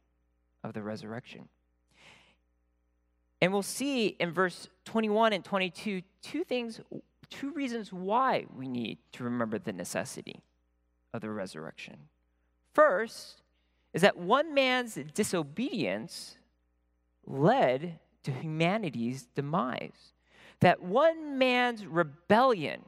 of 0.64 0.72
the 0.72 0.82
resurrection. 0.82 1.48
And 3.44 3.52
we'll 3.52 3.60
see 3.60 4.06
in 4.06 4.32
verse 4.32 4.68
21 4.86 5.34
and 5.34 5.44
22 5.44 6.00
two 6.22 6.44
things, 6.44 6.80
two 7.28 7.52
reasons 7.52 7.92
why 7.92 8.46
we 8.56 8.66
need 8.66 8.96
to 9.12 9.24
remember 9.24 9.58
the 9.58 9.74
necessity 9.74 10.40
of 11.12 11.20
the 11.20 11.28
resurrection. 11.28 11.96
First 12.72 13.42
is 13.92 14.00
that 14.00 14.16
one 14.16 14.54
man's 14.54 14.98
disobedience 15.12 16.38
led 17.26 17.98
to 18.22 18.32
humanity's 18.32 19.26
demise. 19.34 20.14
That 20.60 20.80
one 20.80 21.36
man's 21.36 21.84
rebellion 21.84 22.80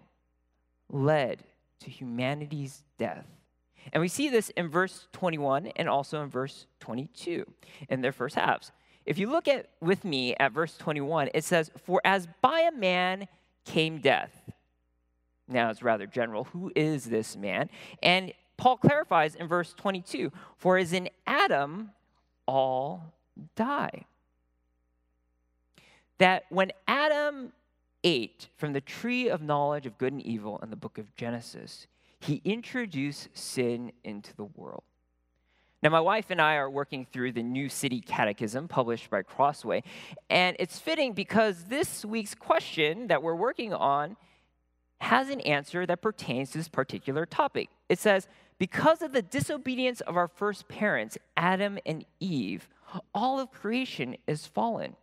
led 0.90 1.44
to 1.80 1.90
humanity's 1.90 2.82
death. 2.96 3.26
And 3.92 4.00
we 4.00 4.08
see 4.08 4.30
this 4.30 4.48
in 4.56 4.70
verse 4.70 5.06
21 5.12 5.66
and 5.76 5.86
also 5.86 6.22
in 6.22 6.30
verse 6.30 6.66
22 6.80 7.44
in 7.90 8.00
their 8.00 8.10
first 8.10 8.36
halves. 8.36 8.72
If 9.06 9.18
you 9.18 9.30
look 9.30 9.46
at 9.46 9.68
with 9.80 10.04
me 10.04 10.34
at 10.34 10.52
verse 10.52 10.76
21, 10.76 11.30
it 11.32 11.44
says, 11.44 11.70
For 11.84 12.00
as 12.04 12.28
by 12.42 12.60
a 12.60 12.72
man 12.72 13.28
came 13.64 14.00
death. 14.00 14.50
Now 15.48 15.70
it's 15.70 15.82
rather 15.82 16.06
general. 16.06 16.44
Who 16.44 16.72
is 16.74 17.04
this 17.04 17.36
man? 17.36 17.70
And 18.02 18.32
Paul 18.56 18.78
clarifies 18.78 19.36
in 19.36 19.46
verse 19.46 19.72
22 19.74 20.32
For 20.58 20.76
as 20.76 20.92
in 20.92 21.08
Adam, 21.26 21.90
all 22.46 23.14
die. 23.54 24.06
That 26.18 26.44
when 26.48 26.72
Adam 26.88 27.52
ate 28.02 28.48
from 28.56 28.72
the 28.72 28.80
tree 28.80 29.28
of 29.28 29.42
knowledge 29.42 29.86
of 29.86 29.98
good 29.98 30.12
and 30.12 30.22
evil 30.22 30.58
in 30.62 30.70
the 30.70 30.76
book 30.76 30.98
of 30.98 31.14
Genesis, 31.14 31.86
he 32.18 32.40
introduced 32.44 33.28
sin 33.34 33.92
into 34.02 34.34
the 34.34 34.44
world. 34.44 34.82
Now, 35.86 35.90
my 35.90 36.00
wife 36.00 36.30
and 36.30 36.40
I 36.40 36.56
are 36.56 36.68
working 36.68 37.06
through 37.12 37.30
the 37.30 37.44
New 37.44 37.68
City 37.68 38.00
Catechism 38.00 38.66
published 38.66 39.08
by 39.08 39.22
Crossway, 39.22 39.84
and 40.28 40.56
it's 40.58 40.80
fitting 40.80 41.12
because 41.12 41.66
this 41.66 42.04
week's 42.04 42.34
question 42.34 43.06
that 43.06 43.22
we're 43.22 43.36
working 43.36 43.72
on 43.72 44.16
has 45.00 45.30
an 45.30 45.40
answer 45.42 45.86
that 45.86 46.02
pertains 46.02 46.50
to 46.50 46.58
this 46.58 46.66
particular 46.68 47.24
topic. 47.24 47.68
It 47.88 48.00
says, 48.00 48.26
Because 48.58 49.00
of 49.00 49.12
the 49.12 49.22
disobedience 49.22 50.00
of 50.00 50.16
our 50.16 50.26
first 50.26 50.66
parents, 50.66 51.18
Adam 51.36 51.78
and 51.86 52.04
Eve, 52.18 52.68
all 53.14 53.38
of 53.38 53.52
creation 53.52 54.16
is 54.26 54.44
fallen. 54.44 54.96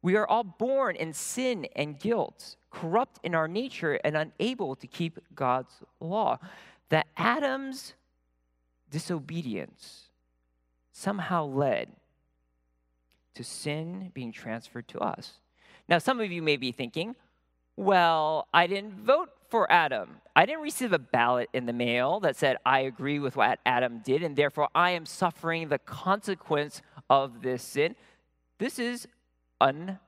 We 0.00 0.16
are 0.16 0.26
all 0.26 0.44
born 0.44 0.96
in 0.96 1.12
sin 1.12 1.66
and 1.76 2.00
guilt, 2.00 2.56
corrupt 2.70 3.20
in 3.22 3.34
our 3.34 3.48
nature 3.48 4.00
and 4.02 4.16
unable 4.16 4.76
to 4.76 4.86
keep 4.86 5.18
God's 5.34 5.82
law. 6.00 6.38
That 6.88 7.06
Adam's 7.18 7.92
disobedience 8.88 10.08
somehow 10.92 11.44
led 11.44 11.88
to 13.34 13.42
sin 13.42 14.10
being 14.14 14.30
transferred 14.30 14.86
to 14.88 15.00
us. 15.00 15.32
Now, 15.88 15.98
some 15.98 16.20
of 16.20 16.30
you 16.30 16.42
may 16.42 16.56
be 16.56 16.70
thinking, 16.70 17.16
well, 17.76 18.46
I 18.52 18.66
didn't 18.66 19.04
vote 19.04 19.30
for 19.50 19.70
Adam. 19.72 20.16
I 20.36 20.46
didn't 20.46 20.62
receive 20.62 20.92
a 20.92 20.98
ballot 20.98 21.48
in 21.52 21.66
the 21.66 21.72
mail 21.72 22.20
that 22.20 22.36
said, 22.36 22.58
I 22.64 22.80
agree 22.80 23.18
with 23.18 23.36
what 23.36 23.58
Adam 23.66 24.00
did, 24.04 24.22
and 24.22 24.36
therefore 24.36 24.68
I 24.74 24.90
am 24.90 25.06
suffering 25.06 25.68
the 25.68 25.78
consequence 25.78 26.82
of 27.10 27.42
this 27.42 27.62
sin. 27.62 27.96
This 28.58 28.78
is 28.78 29.08
unfair. 29.60 29.98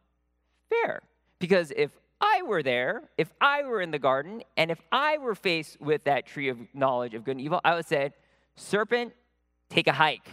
Because 1.39 1.73
if 1.77 1.91
I 2.21 2.43
were 2.43 2.63
there, 2.63 3.03
if 3.19 3.33
I 3.41 3.65
were 3.65 3.81
in 3.81 3.91
the 3.91 3.99
garden, 3.99 4.43
and 4.57 4.71
if 4.71 4.81
I 4.93 5.19
were 5.19 5.35
faced 5.35 5.81
with 5.81 6.05
that 6.05 6.27
tree 6.27 6.49
of 6.49 6.59
knowledge 6.73 7.15
of 7.15 7.25
good 7.25 7.33
and 7.33 7.41
evil, 7.41 7.61
I 7.65 7.75
would 7.75 7.87
say, 7.87 8.13
Serpent, 8.57 9.13
take 9.69 9.87
a 9.87 9.93
hike 9.93 10.31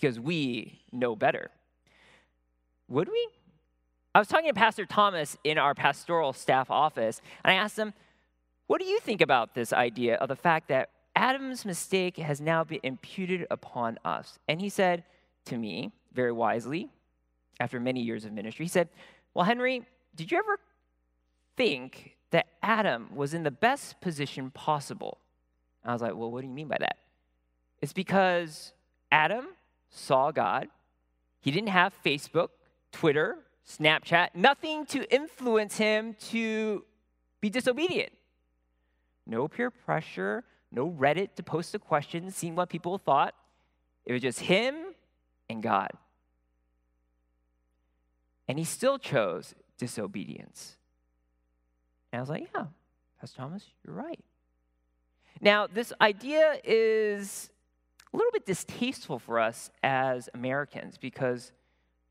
because 0.00 0.20
we 0.20 0.80
know 0.92 1.16
better. 1.16 1.50
Would 2.86 3.08
we? 3.08 3.28
I 4.14 4.20
was 4.20 4.28
talking 4.28 4.48
to 4.48 4.54
Pastor 4.54 4.86
Thomas 4.86 5.36
in 5.42 5.58
our 5.58 5.74
pastoral 5.74 6.32
staff 6.32 6.70
office, 6.70 7.20
and 7.44 7.50
I 7.50 7.54
asked 7.54 7.76
him, 7.76 7.92
What 8.68 8.80
do 8.80 8.86
you 8.86 9.00
think 9.00 9.20
about 9.20 9.54
this 9.54 9.72
idea 9.72 10.14
of 10.16 10.28
the 10.28 10.36
fact 10.36 10.68
that 10.68 10.90
Adam's 11.16 11.64
mistake 11.64 12.16
has 12.18 12.40
now 12.40 12.62
been 12.62 12.78
imputed 12.84 13.46
upon 13.50 13.98
us? 14.04 14.38
And 14.46 14.60
he 14.60 14.68
said 14.68 15.02
to 15.46 15.58
me, 15.58 15.90
very 16.12 16.32
wisely, 16.32 16.88
after 17.58 17.80
many 17.80 18.00
years 18.00 18.24
of 18.24 18.32
ministry, 18.32 18.66
he 18.66 18.70
said, 18.70 18.88
Well, 19.34 19.44
Henry, 19.44 19.82
did 20.14 20.30
you 20.30 20.38
ever 20.38 20.60
think 21.56 22.14
that 22.30 22.46
Adam 22.62 23.16
was 23.16 23.34
in 23.34 23.42
the 23.42 23.50
best 23.50 24.00
position 24.00 24.52
possible? 24.52 25.18
I 25.84 25.92
was 25.92 26.02
like, 26.02 26.14
Well, 26.14 26.30
what 26.30 26.42
do 26.42 26.46
you 26.46 26.54
mean 26.54 26.68
by 26.68 26.78
that? 26.78 26.98
It's 27.82 27.92
because 27.92 28.72
Adam 29.10 29.48
saw 29.90 30.30
God. 30.30 30.68
He 31.40 31.50
didn't 31.50 31.68
have 31.68 31.94
Facebook, 32.04 32.48
Twitter, 32.92 33.38
Snapchat, 33.66 34.28
nothing 34.34 34.86
to 34.86 35.12
influence 35.14 35.76
him 35.76 36.16
to 36.30 36.84
be 37.40 37.50
disobedient. 37.50 38.12
No 39.26 39.46
peer 39.46 39.70
pressure, 39.70 40.44
no 40.72 40.90
Reddit 40.90 41.34
to 41.36 41.42
post 41.42 41.74
a 41.74 41.78
question, 41.78 42.30
seeing 42.30 42.54
what 42.54 42.70
people 42.70 42.98
thought. 42.98 43.34
It 44.06 44.12
was 44.12 44.22
just 44.22 44.40
him 44.40 44.74
and 45.50 45.62
God. 45.62 45.90
And 48.48 48.58
he 48.58 48.64
still 48.64 48.98
chose 48.98 49.54
disobedience. 49.76 50.76
And 52.10 52.18
I 52.18 52.22
was 52.22 52.30
like, 52.30 52.48
yeah, 52.54 52.66
Pastor 53.20 53.36
Thomas, 53.36 53.64
you're 53.84 53.94
right. 53.94 54.20
Now, 55.40 55.66
this 55.66 55.92
idea 56.00 56.58
is 56.64 57.50
a 58.12 58.16
little 58.16 58.32
bit 58.32 58.46
distasteful 58.46 59.18
for 59.18 59.38
us 59.38 59.70
as 59.82 60.28
Americans 60.34 60.96
because 60.98 61.52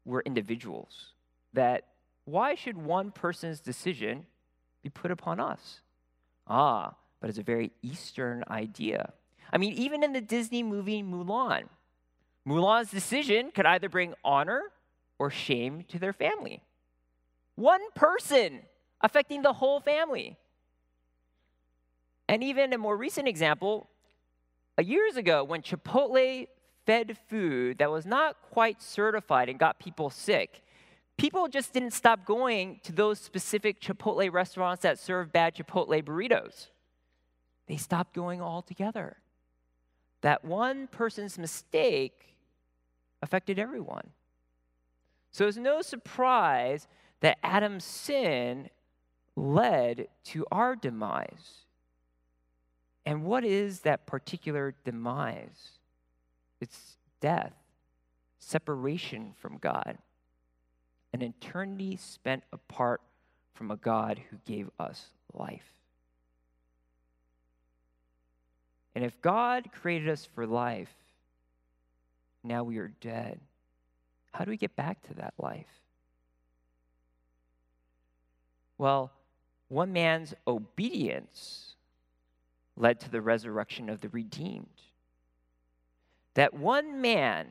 we're 0.05 0.21
individuals. 0.21 1.13
That 1.53 1.85
why 2.25 2.55
should 2.55 2.77
one 2.77 3.11
person's 3.11 3.59
decision 3.59 4.25
be 4.83 4.89
put 4.89 5.11
upon 5.11 5.39
us? 5.39 5.81
Ah, 6.47 6.95
but 7.19 7.29
it's 7.29 7.39
a 7.39 7.43
very 7.43 7.71
Eastern 7.81 8.43
idea. 8.49 9.13
I 9.51 9.57
mean, 9.57 9.73
even 9.73 10.03
in 10.03 10.13
the 10.13 10.21
Disney 10.21 10.61
movie 10.61 11.01
Mulan, 11.01 11.63
Mulan's 12.47 12.91
decision 12.91 13.51
could 13.51 13.65
either 13.65 13.89
bring 13.89 14.13
honor 14.23 14.63
or 15.19 15.29
shame 15.29 15.83
to 15.89 15.99
their 15.99 16.13
family. 16.13 16.61
One 17.55 17.81
person 17.95 18.61
affecting 19.01 19.41
the 19.41 19.53
whole 19.53 19.79
family. 19.79 20.37
And 22.29 22.43
even 22.43 22.73
a 22.73 22.77
more 22.77 22.95
recent 22.95 23.27
example, 23.27 23.89
years 24.83 25.17
ago 25.17 25.43
when 25.43 25.61
Chipotle 25.61 26.47
fed 26.85 27.17
food 27.29 27.79
that 27.79 27.91
was 27.91 28.05
not 28.05 28.37
quite 28.51 28.81
certified 28.81 29.49
and 29.49 29.59
got 29.59 29.79
people 29.79 30.09
sick, 30.09 30.63
people 31.17 31.47
just 31.47 31.73
didn't 31.73 31.91
stop 31.91 32.25
going 32.25 32.79
to 32.83 32.91
those 32.91 33.19
specific 33.19 33.81
Chipotle 33.81 34.31
restaurants 34.31 34.83
that 34.83 34.99
serve 34.99 35.33
bad 35.33 35.55
Chipotle 35.55 36.01
burritos. 36.03 36.67
They 37.67 37.77
stopped 37.77 38.13
going 38.13 38.41
altogether. 38.41 39.17
That 40.21 40.45
one 40.45 40.87
person's 40.87 41.37
mistake 41.37 42.35
affected 43.21 43.59
everyone. 43.59 44.11
So 45.31 45.47
it's 45.47 45.57
no 45.57 45.81
surprise 45.81 46.87
that 47.19 47.37
Adam's 47.43 47.83
sin 47.83 48.69
led 49.35 50.07
to 50.25 50.45
our 50.51 50.75
demise. 50.75 51.65
And 53.07 53.23
what 53.23 53.45
is 53.45 53.79
that 53.81 54.05
particular 54.05 54.75
demise? 54.83 55.69
It's 56.59 56.97
death, 57.21 57.53
separation 58.37 59.31
from 59.39 59.59
God, 59.59 59.97
an 61.13 61.21
eternity 61.21 61.95
spent 61.95 62.43
apart 62.51 62.99
from 63.53 63.71
a 63.71 63.77
God 63.77 64.19
who 64.29 64.35
gave 64.45 64.69
us 64.77 65.05
life. 65.33 65.69
And 68.93 69.05
if 69.05 69.21
God 69.21 69.69
created 69.71 70.09
us 70.09 70.27
for 70.35 70.45
life, 70.45 70.93
now 72.43 72.65
we 72.65 72.77
are 72.77 72.91
dead, 72.99 73.39
how 74.33 74.43
do 74.43 74.51
we 74.51 74.57
get 74.57 74.75
back 74.75 75.01
to 75.07 75.13
that 75.13 75.33
life? 75.39 75.81
Well, 78.77 79.13
one 79.69 79.93
man's 79.93 80.33
obedience 80.45 81.66
led 82.77 82.99
to 83.01 83.09
the 83.09 83.21
resurrection 83.21 83.89
of 83.89 83.99
the 83.99 84.09
redeemed. 84.09 84.67
That 86.35 86.53
one 86.53 87.01
man 87.01 87.47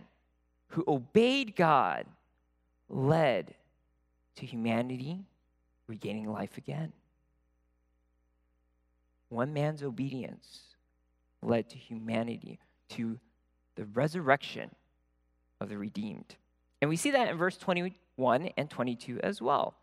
who 0.69 0.85
obeyed 0.87 1.57
God 1.57 2.07
led 2.89 3.55
to 4.37 4.47
humanity 4.47 5.25
regaining 5.89 6.31
life 6.31 6.57
again. 6.57 6.93
One 9.29 9.53
man's 9.53 9.83
obedience 9.83 10.61
led 11.43 11.69
to 11.71 11.77
humanity, 11.77 12.59
to 12.91 13.19
the 13.75 13.85
resurrection 13.87 14.71
of 15.61 15.69
the 15.69 15.79
redeemed. 15.79 16.37
And 16.81 16.89
we 16.89 16.97
see 16.97 17.11
that 17.11 17.29
in 17.29 17.37
verse 17.37 17.57
21 17.57 18.51
and 18.57 18.71
22 18.71 19.21
as 19.21 19.43
well. 19.43 19.75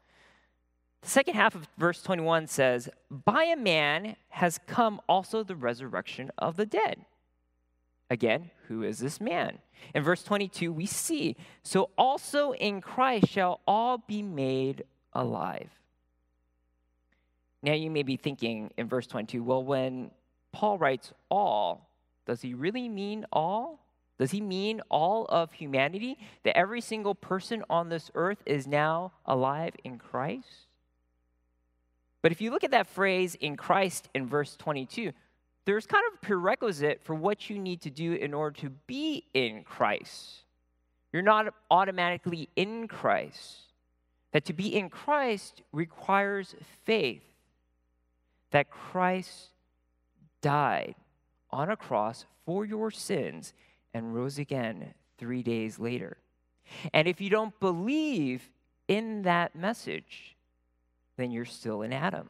The 1.04 1.10
second 1.10 1.36
half 1.36 1.54
of 1.54 1.68
verse 1.78 2.02
21 2.02 2.48
says, 2.48 2.90
By 3.12 3.44
a 3.44 3.58
man 3.58 4.16
has 4.30 4.58
come 4.66 5.02
also 5.08 5.44
the 5.44 5.56
resurrection 5.56 6.32
of 6.38 6.56
the 6.56 6.66
dead. 6.66 7.06
Again, 8.10 8.52
who 8.68 8.84
is 8.84 9.00
this 9.00 9.20
man? 9.20 9.58
In 9.94 10.02
verse 10.02 10.24
22, 10.24 10.72
we 10.72 10.86
see, 10.86 11.36
So 11.62 11.90
also 11.98 12.54
in 12.54 12.80
Christ 12.80 13.28
shall 13.28 13.60
all 13.68 13.98
be 13.98 14.22
made 14.22 14.86
alive. 15.12 15.70
Now 17.62 17.74
you 17.74 17.92
may 17.92 18.04
be 18.04 18.16
thinking 18.16 18.72
in 18.78 18.88
verse 18.88 19.08
22, 19.08 19.44
well, 19.44 19.64
when 19.64 20.12
Paul 20.54 20.78
writes 20.78 21.12
all, 21.30 21.90
does 22.26 22.42
he 22.42 22.54
really 22.54 22.88
mean 22.88 23.26
all? 23.34 23.80
Does 24.18 24.32
he 24.32 24.40
mean 24.40 24.82
all 24.90 25.26
of 25.26 25.52
humanity? 25.52 26.18
That 26.44 26.58
every 26.58 26.80
single 26.80 27.16
person 27.16 27.64
on 27.70 27.90
this 27.90 28.10
earth 28.16 28.42
is 28.46 28.68
now 28.68 29.12
alive 29.26 29.74
in 29.84 29.98
Christ? 29.98 30.68
But 32.24 32.32
if 32.32 32.42
you 32.42 32.50
look 32.50 32.63
at 32.63 32.72
that 32.72 32.88
phrase 32.88 33.36
in 33.36 33.56
Christ 33.56 34.10
in 34.15 34.25
verse 34.25 34.56
22, 34.56 35.12
there's 35.65 35.86
kind 35.86 36.03
of 36.08 36.18
a 36.18 36.25
prerequisite 36.25 37.01
for 37.03 37.13
what 37.13 37.50
you 37.50 37.60
need 37.60 37.82
to 37.82 37.92
do 37.92 38.13
in 38.13 38.34
order 38.34 38.60
to 38.62 38.70
be 38.88 39.25
in 39.36 39.63
Christ. 39.63 40.39
You're 41.12 41.22
not 41.22 41.53
automatically 41.70 42.50
in 42.56 42.88
Christ. 42.88 43.60
That 44.32 44.46
to 44.46 44.53
be 44.53 44.75
in 44.75 44.89
Christ 44.89 45.62
requires 45.72 46.56
faith 46.86 47.22
that 48.51 48.70
Christ 48.70 49.50
died 50.42 50.96
on 51.51 51.70
a 51.70 51.75
cross 51.75 52.25
for 52.46 52.65
your 52.65 52.89
sins 52.89 53.53
and 53.94 54.15
rose 54.15 54.39
again 54.39 54.94
three 55.18 55.44
days 55.44 55.77
later. 55.77 56.18
And 56.94 57.08
if 57.08 57.20
you 57.20 57.30
don't 57.30 57.58
believe 57.60 58.50
in 58.88 59.24
that 59.24 59.56
message, 59.56 60.33
then 61.17 61.32
you're 61.32 61.46
still 61.46 61.82
in 61.82 61.93
Adam. 61.93 62.29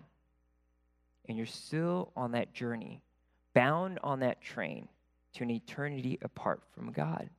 And 1.28 1.38
you're 1.38 1.46
still 1.46 2.12
on 2.18 2.34
that 2.34 2.54
journey, 2.54 3.02
bound 3.54 4.00
on 4.04 4.20
that 4.20 4.42
train 4.42 4.90
to 5.36 5.44
an 5.44 5.52
eternity 5.52 6.20
apart 6.22 6.62
from 6.76 6.92
God. 6.92 7.30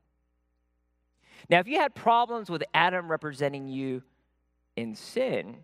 Now, 1.50 1.58
if 1.58 1.68
you 1.68 1.78
had 1.78 1.94
problems 1.94 2.48
with 2.48 2.64
Adam 2.72 3.10
representing 3.10 3.68
you 3.68 4.02
in 4.76 4.94
sin, 4.94 5.56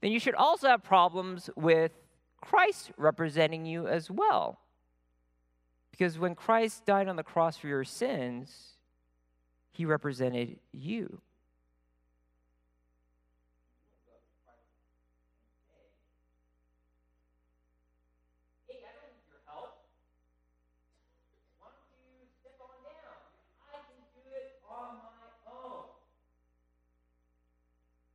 then 0.00 0.10
you 0.10 0.18
should 0.18 0.34
also 0.34 0.68
have 0.68 0.82
problems 0.82 1.48
with 1.56 1.92
Christ 2.40 2.90
representing 2.96 3.64
you 3.64 3.86
as 3.86 4.10
well. 4.10 4.58
Because 5.90 6.18
when 6.18 6.34
Christ 6.34 6.84
died 6.84 7.08
on 7.08 7.16
the 7.16 7.22
cross 7.22 7.56
for 7.56 7.66
your 7.66 7.84
sins, 7.84 8.74
he 9.70 9.84
represented 9.84 10.58
you. 10.72 11.20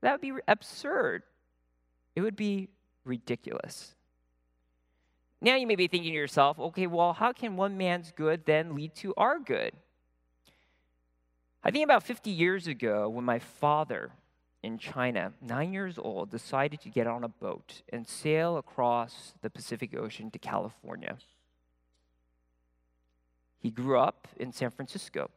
That 0.03 0.11
would 0.11 0.21
be 0.21 0.33
absurd. 0.49 1.23
It 2.13 2.21
would 2.21 2.35
be 2.35 2.67
ridiculous. 3.05 3.95
Now 5.39 5.55
you 5.55 5.65
may 5.65 5.75
be 5.75 5.87
thinking 5.87 6.11
to 6.11 6.17
yourself, 6.17 6.59
okay, 6.59 6.87
well, 6.87 7.13
how 7.13 7.31
can 7.31 7.55
one 7.55 7.77
man's 7.77 8.11
good 8.11 8.45
then 8.45 8.75
lead 8.75 8.95
to 8.95 9.13
our 9.15 9.39
good? 9.39 9.71
I 11.63 11.71
think 11.71 11.85
about 11.85 12.03
50 12.03 12.29
years 12.29 12.67
ago, 12.67 13.07
when 13.07 13.23
my 13.23 13.39
father 13.39 14.11
in 14.61 14.77
China, 14.77 15.31
nine 15.41 15.71
years 15.71 15.97
old, 15.97 16.29
decided 16.29 16.81
to 16.81 16.89
get 16.89 17.07
on 17.07 17.23
a 17.23 17.29
boat 17.29 17.81
and 17.87 18.05
sail 18.05 18.57
across 18.57 19.33
the 19.41 19.49
Pacific 19.49 19.95
Ocean 19.95 20.29
to 20.31 20.39
California. 20.39 21.17
He 23.57 23.71
grew 23.71 23.97
up 23.97 24.27
in 24.35 24.51
San 24.51 24.71
Francisco. 24.71 25.29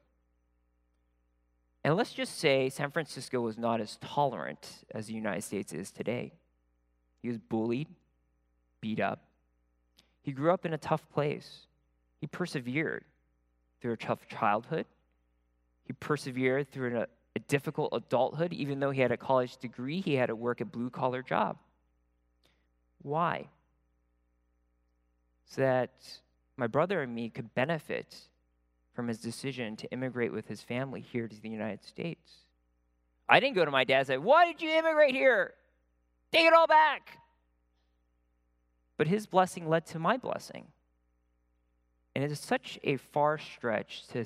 And 1.87 1.95
let's 1.97 2.13
just 2.13 2.41
say 2.41 2.69
San 2.69 2.91
Francisco 2.91 3.41
was 3.41 3.57
not 3.57 3.81
as 3.81 3.97
tolerant 3.99 4.85
as 4.93 5.07
the 5.07 5.15
United 5.15 5.43
States 5.43 5.73
is 5.73 5.93
today. 5.93 6.33
He 7.23 7.29
was 7.29 7.39
bullied, 7.39 7.87
beat 8.81 8.99
up. 8.99 9.21
He 10.21 10.33
grew 10.33 10.53
up 10.53 10.67
in 10.67 10.73
a 10.73 10.79
tough 10.79 11.09
place. 11.11 11.69
He 12.21 12.27
persevered 12.27 13.05
through 13.81 13.93
a 13.93 13.97
tough 13.97 14.27
childhood. 14.27 14.87
He 15.85 15.93
persevered 15.93 16.73
through 16.73 17.03
a, 17.03 17.07
a 17.37 17.39
difficult 17.47 17.91
adulthood. 17.93 18.53
Even 18.53 18.81
though 18.81 18.91
he 18.91 19.01
had 19.01 19.13
a 19.13 19.17
college 19.17 19.57
degree, 19.59 20.01
he 20.01 20.15
had 20.15 20.27
to 20.27 20.35
work 20.35 20.61
a 20.61 20.65
blue 20.65 20.91
collar 20.91 21.23
job. 21.23 21.57
Why? 23.03 23.47
So 25.45 25.61
that 25.61 25.93
my 26.57 26.67
brother 26.67 27.01
and 27.01 27.15
me 27.15 27.31
could 27.31 27.55
benefit 27.55 28.17
from 28.97 29.07
his 29.09 29.19
decision 29.19 29.77
to 29.77 29.91
immigrate 29.93 30.33
with 30.33 30.49
his 30.49 30.63
family 30.63 31.03
here 31.03 31.29
to 31.29 31.41
the 31.41 31.51
United 31.51 31.85
States. 31.85 32.33
I 33.29 33.39
didn't 33.39 33.55
go 33.55 33.65
to 33.65 33.71
my 33.71 33.85
dad 33.85 33.99
and 33.99 34.07
say, 34.07 34.19
Why 34.19 34.47
did 34.47 34.63
you 34.63 34.71
immigrate 34.71 35.15
here? 35.15 35.53
Take 36.33 36.47
it 36.47 36.55
all 36.55 36.67
back. 36.67 37.19
But 38.97 39.07
his 39.07 39.27
blessing 39.27 39.69
led 39.69 39.85
to 39.87 39.99
my 39.99 40.17
blessing. 40.17 40.69
And 42.15 42.25
it 42.25 42.33
is 42.33 42.41
such 42.41 42.79
a 42.83 42.97
far 42.97 43.37
stretch 43.37 44.07
to 44.09 44.25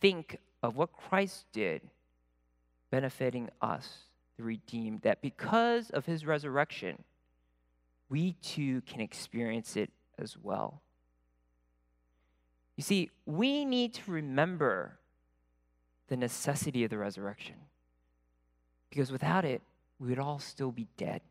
think 0.00 0.38
of 0.62 0.76
what 0.76 0.92
Christ 0.92 1.44
did 1.52 1.82
benefiting 2.90 3.50
us, 3.60 4.04
the 4.38 4.44
redeemed, 4.44 5.02
that 5.02 5.20
because 5.20 5.90
of 5.90 6.06
his 6.06 6.24
resurrection, 6.24 7.04
we 8.08 8.32
too 8.34 8.80
can 8.82 9.00
experience 9.00 9.76
it 9.76 9.90
as 10.18 10.36
well. 10.38 10.80
You 12.76 12.82
see, 12.82 13.10
we 13.24 13.64
need 13.64 13.94
to 13.94 14.10
remember 14.10 14.98
the 16.08 16.16
necessity 16.16 16.84
of 16.84 16.90
the 16.90 16.98
resurrection. 16.98 17.56
Because 18.90 19.10
without 19.10 19.44
it, 19.44 19.62
we 19.98 20.08
would 20.10 20.18
all 20.18 20.38
still 20.38 20.70
be 20.70 20.86
dead. 20.96 21.22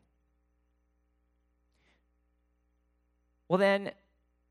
Well, 3.48 3.58
then, 3.58 3.92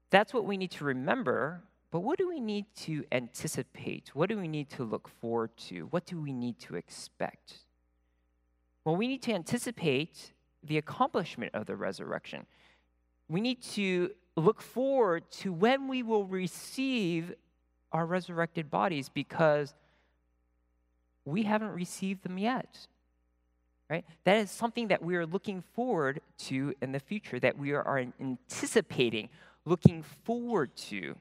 that's 0.10 0.34
what 0.34 0.46
we 0.46 0.56
need 0.56 0.72
to 0.72 0.86
remember. 0.86 1.62
But 1.92 2.00
what 2.00 2.18
do 2.18 2.28
we 2.28 2.40
need 2.40 2.66
to 2.78 3.04
anticipate? 3.12 4.12
What 4.14 4.30
do 4.30 4.38
we 4.38 4.48
need 4.48 4.70
to 4.72 4.84
look 4.84 5.10
forward 5.22 5.56
to? 5.68 5.84
What 5.92 6.06
do 6.06 6.20
we 6.20 6.34
need 6.34 6.60
to 6.60 6.76
expect? 6.76 7.56
Well, 8.84 8.96
we 8.96 9.08
need 9.08 9.22
to 9.24 9.34
anticipate 9.34 10.32
the 10.64 10.78
accomplishment 10.78 11.54
of 11.54 11.66
the 11.66 11.76
resurrection. 11.76 12.46
We 13.28 13.42
need 13.42 13.62
to 13.74 14.12
look 14.36 14.62
forward 14.62 15.24
to 15.32 15.54
when 15.54 15.88
we 15.88 16.04
will 16.04 16.26
receive 16.26 17.34
our 17.92 18.06
resurrected 18.06 18.70
bodies 18.70 19.10
because 19.10 19.74
we 21.24 21.44
haven't 21.44 21.72
received 21.72 22.24
them 22.24 22.38
yet. 22.38 22.88
Right? 23.90 24.04
That 24.24 24.38
is 24.38 24.52
something 24.52 24.88
that 24.88 25.04
we 25.04 25.16
are 25.16 25.26
looking 25.26 25.62
forward 25.74 26.22
to 26.40 26.74
in 26.82 26.92
the 26.92 27.00
future, 27.00 27.40
that 27.40 27.58
we 27.58 27.74
are 27.74 28.06
anticipating, 28.20 29.30
looking 29.64 30.04
forward 30.24 30.76
to 30.76 31.16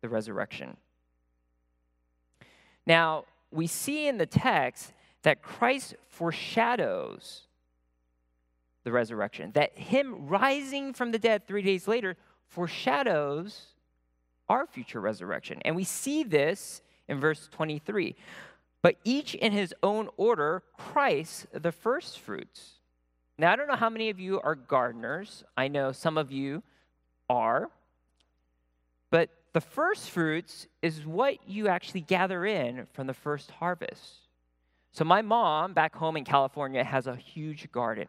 the 0.00 0.08
resurrection. 0.08 0.76
Now, 2.86 3.24
we 3.52 3.66
see 3.66 4.08
in 4.08 4.18
the 4.18 4.26
text 4.26 4.92
that 5.22 5.42
Christ 5.42 5.94
foreshadows 6.08 7.42
the 8.84 8.92
resurrection, 8.92 9.52
that 9.52 9.76
him 9.76 10.26
rising 10.26 10.92
from 10.92 11.12
the 11.12 11.18
dead 11.18 11.46
three 11.46 11.62
days 11.62 11.86
later 11.86 12.16
foreshadows 12.46 13.66
our 14.48 14.66
future 14.66 15.00
resurrection. 15.00 15.60
And 15.64 15.76
we 15.76 15.84
see 15.84 16.24
this 16.24 16.82
in 17.08 17.20
verse 17.20 17.48
23. 17.52 18.16
But 18.82 18.96
each 19.04 19.34
in 19.34 19.52
his 19.52 19.74
own 19.82 20.08
order, 20.16 20.62
Christ 20.76 21.46
the 21.52 21.72
first 21.72 22.18
fruits. 22.18 22.80
Now, 23.38 23.52
I 23.52 23.56
don't 23.56 23.68
know 23.68 23.76
how 23.76 23.90
many 23.90 24.10
of 24.10 24.18
you 24.18 24.40
are 24.40 24.54
gardeners. 24.54 25.44
I 25.56 25.68
know 25.68 25.92
some 25.92 26.18
of 26.18 26.32
you 26.32 26.62
are. 27.28 27.70
But 29.10 29.30
the 29.52 29.60
first 29.60 30.10
fruits 30.10 30.66
is 30.82 31.06
what 31.06 31.48
you 31.48 31.68
actually 31.68 32.02
gather 32.02 32.44
in 32.44 32.86
from 32.92 33.06
the 33.06 33.14
first 33.14 33.50
harvest. 33.50 34.28
So, 34.92 35.04
my 35.04 35.22
mom 35.22 35.72
back 35.72 35.94
home 35.94 36.16
in 36.16 36.24
California 36.24 36.82
has 36.82 37.06
a 37.06 37.16
huge 37.16 37.70
garden. 37.70 38.08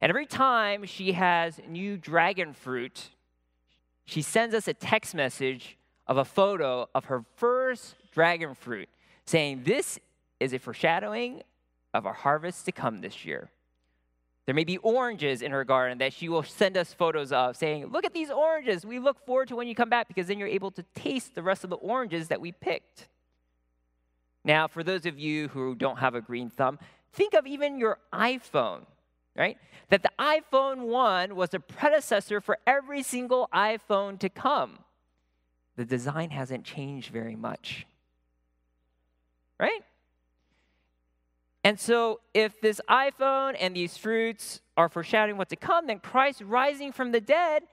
And 0.00 0.08
every 0.08 0.26
time 0.26 0.84
she 0.86 1.12
has 1.12 1.60
new 1.68 1.96
dragon 1.96 2.54
fruit, 2.54 3.10
she 4.04 4.22
sends 4.22 4.54
us 4.54 4.66
a 4.66 4.74
text 4.74 5.14
message 5.14 5.76
of 6.06 6.16
a 6.16 6.24
photo 6.24 6.88
of 6.94 7.06
her 7.06 7.24
first 7.36 7.94
dragon 8.12 8.54
fruit, 8.54 8.88
saying, 9.26 9.62
This 9.64 9.98
is 10.40 10.52
a 10.52 10.58
foreshadowing 10.58 11.42
of 11.92 12.06
our 12.06 12.14
harvest 12.14 12.64
to 12.64 12.72
come 12.72 13.00
this 13.00 13.24
year. 13.24 13.50
There 14.46 14.54
may 14.54 14.64
be 14.64 14.78
oranges 14.78 15.42
in 15.42 15.52
her 15.52 15.64
garden 15.64 15.98
that 15.98 16.12
she 16.12 16.28
will 16.28 16.42
send 16.42 16.76
us 16.76 16.92
photos 16.92 17.30
of, 17.30 17.56
saying, 17.56 17.86
Look 17.86 18.04
at 18.04 18.14
these 18.14 18.30
oranges. 18.30 18.86
We 18.86 18.98
look 18.98 19.24
forward 19.24 19.48
to 19.48 19.56
when 19.56 19.68
you 19.68 19.74
come 19.74 19.90
back 19.90 20.08
because 20.08 20.26
then 20.26 20.38
you're 20.38 20.48
able 20.48 20.70
to 20.72 20.82
taste 20.94 21.34
the 21.34 21.42
rest 21.42 21.62
of 21.62 21.70
the 21.70 21.76
oranges 21.76 22.28
that 22.28 22.40
we 22.40 22.52
picked. 22.52 23.08
Now, 24.44 24.66
for 24.66 24.82
those 24.82 25.04
of 25.04 25.18
you 25.18 25.48
who 25.48 25.74
don't 25.74 25.98
have 25.98 26.14
a 26.14 26.20
green 26.20 26.48
thumb, 26.48 26.78
think 27.12 27.34
of 27.34 27.46
even 27.46 27.78
your 27.78 27.98
iPhone, 28.12 28.86
right? 29.36 29.56
That 29.88 30.02
the 30.02 30.10
iPhone 30.18 30.82
1 30.82 31.34
was 31.34 31.54
a 31.54 31.60
predecessor 31.60 32.40
for 32.40 32.58
every 32.66 33.02
single 33.02 33.48
iPhone 33.52 34.18
to 34.20 34.28
come. 34.28 34.78
The 35.76 35.84
design 35.84 36.30
hasn't 36.30 36.64
changed 36.64 37.10
very 37.10 37.36
much, 37.36 37.86
right? 39.58 39.82
And 41.62 41.78
so, 41.78 42.20
if 42.32 42.60
this 42.60 42.80
iPhone 42.88 43.54
and 43.60 43.76
these 43.76 43.96
fruits 43.96 44.62
are 44.76 44.88
foreshadowing 44.88 45.36
what 45.36 45.50
to 45.50 45.56
come, 45.56 45.86
then 45.86 46.00
Christ 46.00 46.40
rising 46.40 46.90
from 46.90 47.12
the 47.12 47.20
dead 47.20 47.64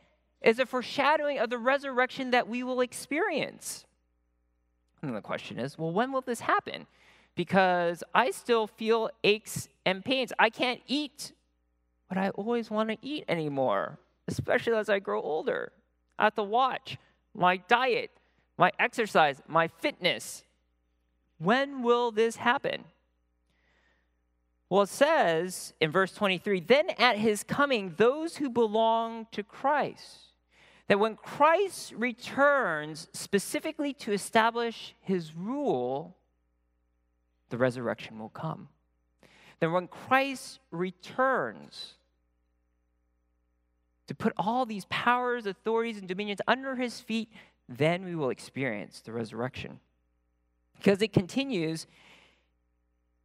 is 0.41 0.59
a 0.59 0.65
foreshadowing 0.65 1.39
of 1.39 1.49
the 1.49 1.57
resurrection 1.57 2.31
that 2.31 2.47
we 2.47 2.63
will 2.63 2.81
experience. 2.81 3.85
And 5.01 5.15
the 5.15 5.21
question 5.21 5.57
is, 5.59 5.77
well, 5.77 5.91
when 5.91 6.11
will 6.11 6.21
this 6.21 6.41
happen? 6.41 6.85
Because 7.35 8.03
I 8.13 8.31
still 8.31 8.67
feel 8.67 9.09
aches 9.23 9.69
and 9.85 10.03
pains. 10.03 10.33
I 10.37 10.49
can't 10.49 10.81
eat 10.87 11.31
what 12.07 12.17
I 12.17 12.29
always 12.29 12.69
want 12.69 12.89
to 12.89 12.97
eat 13.01 13.25
anymore, 13.27 13.99
especially 14.27 14.73
as 14.73 14.89
I 14.89 14.99
grow 14.99 15.21
older. 15.21 15.71
I 16.17 16.25
have 16.25 16.35
to 16.35 16.43
watch 16.43 16.97
my 17.35 17.57
diet, 17.57 18.11
my 18.57 18.71
exercise, 18.79 19.41
my 19.47 19.67
fitness. 19.67 20.43
When 21.37 21.83
will 21.83 22.11
this 22.11 22.37
happen? 22.37 22.85
Well, 24.69 24.81
it 24.81 24.89
says 24.89 25.73
in 25.79 25.91
verse 25.91 26.13
23 26.13 26.61
then 26.61 26.89
at 26.97 27.17
his 27.17 27.43
coming, 27.43 27.93
those 27.97 28.37
who 28.37 28.49
belong 28.49 29.27
to 29.31 29.43
Christ, 29.43 30.33
that 30.87 30.99
when 30.99 31.15
Christ 31.15 31.93
returns 31.93 33.07
specifically 33.13 33.93
to 33.93 34.11
establish 34.11 34.95
his 35.01 35.35
rule, 35.35 36.15
the 37.49 37.57
resurrection 37.57 38.19
will 38.19 38.29
come. 38.29 38.69
Then 39.59 39.71
when 39.71 39.87
Christ 39.87 40.59
returns 40.71 41.93
to 44.07 44.15
put 44.15 44.33
all 44.37 44.65
these 44.65 44.85
powers, 44.85 45.45
authorities, 45.45 45.97
and 45.97 46.07
dominions 46.07 46.41
under 46.47 46.75
his 46.75 46.99
feet, 46.99 47.29
then 47.67 48.05
we 48.05 48.15
will 48.15 48.29
experience 48.29 49.01
the 49.01 49.11
resurrection. 49.11 49.79
Because 50.77 51.01
it 51.01 51.11
continues 51.11 51.87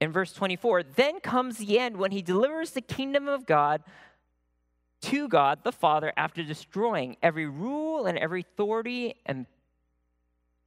in 0.00 0.10
verse 0.10 0.32
24 0.32 0.82
then 0.82 1.20
comes 1.20 1.58
the 1.58 1.78
end 1.78 1.96
when 1.96 2.10
he 2.10 2.22
delivers 2.22 2.70
the 2.70 2.80
kingdom 2.80 3.28
of 3.28 3.46
God 3.46 3.84
to 5.02 5.28
God 5.28 5.62
the 5.62 5.70
Father 5.70 6.12
after 6.16 6.42
destroying 6.42 7.16
every 7.22 7.46
rule 7.46 8.06
and 8.06 8.18
every 8.18 8.40
authority 8.40 9.14
and 9.24 9.46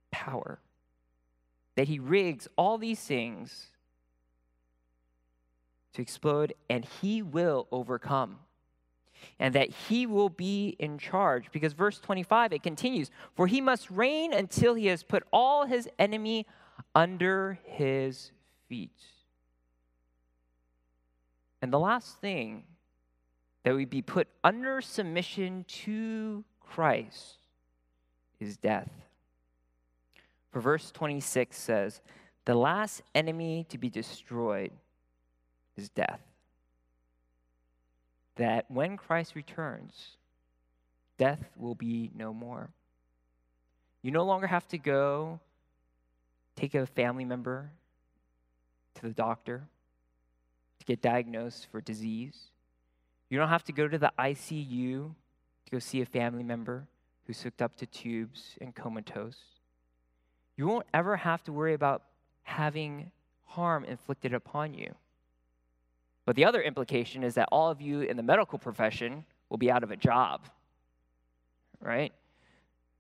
power. 0.09 0.59
That 1.75 1.89
he 1.89 1.99
rigs 1.99 2.47
all 2.57 2.77
these 2.77 3.01
things 3.01 3.67
to 5.95 6.01
explode, 6.01 6.53
and 6.69 6.85
he 7.01 7.21
will 7.21 7.67
overcome. 7.71 8.39
And 9.39 9.55
that 9.55 9.69
he 9.69 10.05
will 10.05 10.29
be 10.29 10.75
in 10.77 10.97
charge. 10.97 11.51
Because 11.51 11.73
verse 11.73 11.99
25, 11.99 12.53
it 12.53 12.63
continues 12.63 13.09
For 13.35 13.47
he 13.47 13.59
must 13.59 13.89
reign 13.89 14.33
until 14.33 14.75
he 14.75 14.87
has 14.87 15.03
put 15.03 15.23
all 15.33 15.65
his 15.65 15.89
enemy 15.97 16.45
under 16.93 17.57
his 17.63 18.31
feet. 18.67 18.91
And 21.61 21.73
the 21.73 21.79
last 21.79 22.19
thing 22.19 22.63
that 23.63 23.75
we 23.75 23.85
be 23.85 24.01
put 24.01 24.27
under 24.43 24.81
submission 24.81 25.65
to 25.67 26.43
Christ 26.59 27.37
is 28.39 28.57
death. 28.57 28.91
For 30.51 30.59
verse 30.59 30.91
26 30.91 31.57
says, 31.57 32.01
The 32.45 32.53
last 32.53 33.01
enemy 33.15 33.65
to 33.69 33.77
be 33.77 33.89
destroyed 33.89 34.71
is 35.77 35.89
death. 35.89 36.21
That 38.35 38.65
when 38.69 38.97
Christ 38.97 39.35
returns, 39.35 40.17
death 41.17 41.43
will 41.57 41.75
be 41.75 42.11
no 42.15 42.33
more. 42.33 42.69
You 44.01 44.11
no 44.11 44.25
longer 44.25 44.47
have 44.47 44.67
to 44.69 44.77
go 44.77 45.39
take 46.55 46.75
a 46.75 46.85
family 46.85 47.25
member 47.25 47.71
to 48.95 49.01
the 49.01 49.13
doctor 49.13 49.63
to 50.79 50.85
get 50.85 51.01
diagnosed 51.01 51.67
for 51.71 51.81
disease. 51.81 52.37
You 53.29 53.37
don't 53.39 53.49
have 53.49 53.63
to 53.65 53.73
go 53.73 53.87
to 53.87 53.97
the 53.97 54.11
ICU 54.19 55.11
to 55.65 55.71
go 55.71 55.79
see 55.79 56.01
a 56.01 56.05
family 56.05 56.43
member 56.43 56.87
who's 57.25 57.41
hooked 57.41 57.61
up 57.61 57.75
to 57.77 57.85
tubes 57.85 58.55
and 58.61 58.75
comatose. 58.75 59.37
You 60.55 60.67
won't 60.67 60.85
ever 60.93 61.17
have 61.17 61.43
to 61.45 61.51
worry 61.51 61.73
about 61.73 62.03
having 62.43 63.11
harm 63.45 63.83
inflicted 63.83 64.33
upon 64.33 64.73
you. 64.73 64.93
But 66.25 66.35
the 66.35 66.45
other 66.45 66.61
implication 66.61 67.23
is 67.23 67.35
that 67.35 67.47
all 67.51 67.69
of 67.69 67.81
you 67.81 68.01
in 68.01 68.17
the 68.17 68.23
medical 68.23 68.57
profession 68.57 69.25
will 69.49 69.57
be 69.57 69.69
out 69.69 69.83
of 69.83 69.91
a 69.91 69.95
job, 69.95 70.41
right? 71.79 72.11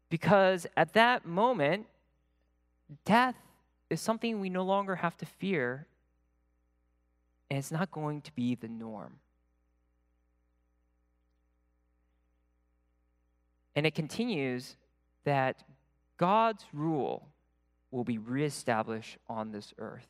Because 0.09 0.67
at 0.77 0.93
that 0.93 1.25
moment, 1.25 1.87
death 3.03 3.35
is 3.89 3.99
something 3.99 4.39
we 4.39 4.49
no 4.49 4.63
longer 4.63 4.95
have 4.95 5.17
to 5.17 5.25
fear, 5.25 5.87
and 7.49 7.57
it's 7.57 7.71
not 7.71 7.91
going 7.91 8.21
to 8.21 8.31
be 8.35 8.53
the 8.53 8.67
norm. 8.67 9.15
And 13.75 13.85
it 13.85 13.95
continues 13.95 14.77
that 15.25 15.63
God's 16.17 16.63
rule 16.71 17.27
will 17.91 18.03
be 18.03 18.17
reestablished 18.17 19.17
on 19.27 19.51
this 19.51 19.73
earth. 19.77 20.07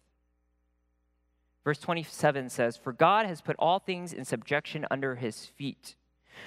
Verse 1.65 1.79
27 1.79 2.49
says, 2.49 2.77
For 2.77 2.93
God 2.93 3.25
has 3.25 3.41
put 3.41 3.55
all 3.57 3.79
things 3.79 4.13
in 4.13 4.23
subjection 4.23 4.85
under 4.89 5.15
his 5.15 5.47
feet. 5.47 5.95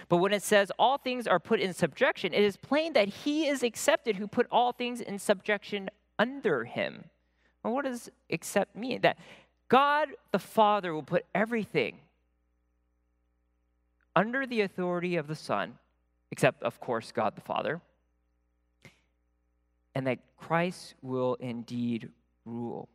But 0.08 0.18
when 0.18 0.32
it 0.32 0.42
says 0.42 0.70
all 0.78 0.96
things 0.96 1.26
are 1.26 1.40
put 1.40 1.60
in 1.60 1.74
subjection, 1.74 2.32
it 2.32 2.42
is 2.42 2.56
plain 2.56 2.92
that 2.92 3.08
he 3.08 3.48
is 3.48 3.62
accepted 3.62 4.16
who 4.16 4.28
put 4.28 4.46
all 4.50 4.72
things 4.72 5.00
in 5.00 5.18
subjection 5.18 5.90
under 6.18 6.64
him. 6.64 7.04
Well, 7.62 7.74
what 7.74 7.84
does 7.84 8.08
accept 8.30 8.76
mean? 8.76 9.00
That 9.00 9.18
God 9.68 10.08
the 10.30 10.38
Father 10.38 10.94
will 10.94 11.02
put 11.02 11.26
everything 11.34 11.98
under 14.14 14.46
the 14.46 14.60
authority 14.60 15.16
of 15.16 15.26
the 15.26 15.34
Son 15.34 15.78
except, 16.30 16.62
of 16.62 16.78
course, 16.80 17.10
God 17.10 17.34
the 17.34 17.40
Father, 17.40 17.80
and 19.94 20.06
that 20.06 20.18
Christ 20.36 20.94
will 21.02 21.34
indeed 21.40 22.10
rule. 22.44 22.88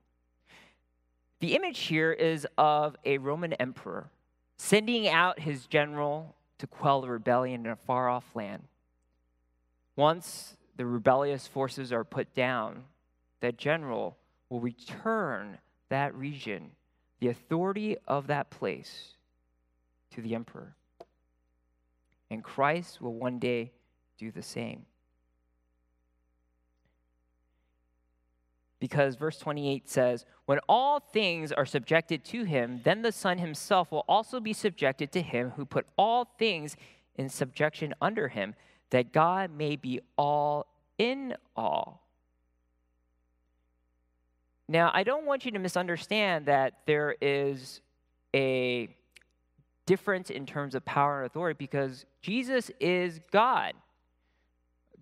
The 1.43 1.55
image 1.55 1.79
here 1.79 2.13
is 2.13 2.47
of 2.57 2.95
a 3.03 3.17
Roman 3.17 3.51
emperor 3.51 4.09
sending 4.55 5.09
out 5.09 5.41
his 5.41 5.65
general 5.65 6.37
to 6.57 6.67
quell 6.67 7.01
the 7.01 7.09
rebellion 7.09 7.65
in 7.65 7.71
a 7.73 7.75
far 7.75 8.07
off 8.07 8.33
land. 8.33 8.63
Once 9.97 10.55
the 10.77 10.85
rebellious 10.85 11.45
forces 11.45 11.91
are 11.91 12.05
put 12.05 12.33
down, 12.33 12.85
that 13.41 13.57
general 13.57 14.15
will 14.47 14.61
return 14.61 15.57
that 15.89 16.15
region, 16.15 16.71
the 17.19 17.27
authority 17.27 17.97
of 18.07 18.27
that 18.27 18.49
place, 18.49 19.17
to 20.11 20.21
the 20.21 20.35
emperor. 20.35 20.77
And 22.29 22.41
Christ 22.41 23.01
will 23.01 23.15
one 23.15 23.39
day 23.39 23.73
do 24.17 24.31
the 24.31 24.41
same. 24.41 24.85
Because 28.83 29.15
verse 29.15 29.37
28 29.39 29.89
says, 29.89 30.25
When 30.45 30.59
all 30.67 30.99
things 30.99 31.53
are 31.53 31.65
subjected 31.65 32.25
to 32.25 32.43
him, 32.43 32.81
then 32.83 33.01
the 33.01 33.13
Son 33.13 33.37
himself 33.37 33.93
will 33.93 34.03
also 34.09 34.41
be 34.41 34.51
subjected 34.51 35.09
to 35.13 35.21
him 35.21 35.51
who 35.51 35.63
put 35.63 35.85
all 35.97 36.25
things 36.37 36.75
in 37.15 37.29
subjection 37.29 37.93
under 38.01 38.27
him, 38.27 38.55
that 38.89 39.13
God 39.13 39.51
may 39.57 39.77
be 39.77 40.01
all 40.17 40.67
in 40.97 41.33
all. 41.55 42.05
Now, 44.67 44.91
I 44.93 45.03
don't 45.03 45.25
want 45.25 45.45
you 45.45 45.51
to 45.51 45.59
misunderstand 45.59 46.47
that 46.47 46.79
there 46.85 47.15
is 47.21 47.79
a 48.35 48.89
difference 49.85 50.29
in 50.29 50.45
terms 50.45 50.75
of 50.75 50.83
power 50.83 51.21
and 51.21 51.27
authority 51.27 51.55
because 51.57 52.05
Jesus 52.21 52.69
is 52.81 53.21
God. 53.31 53.75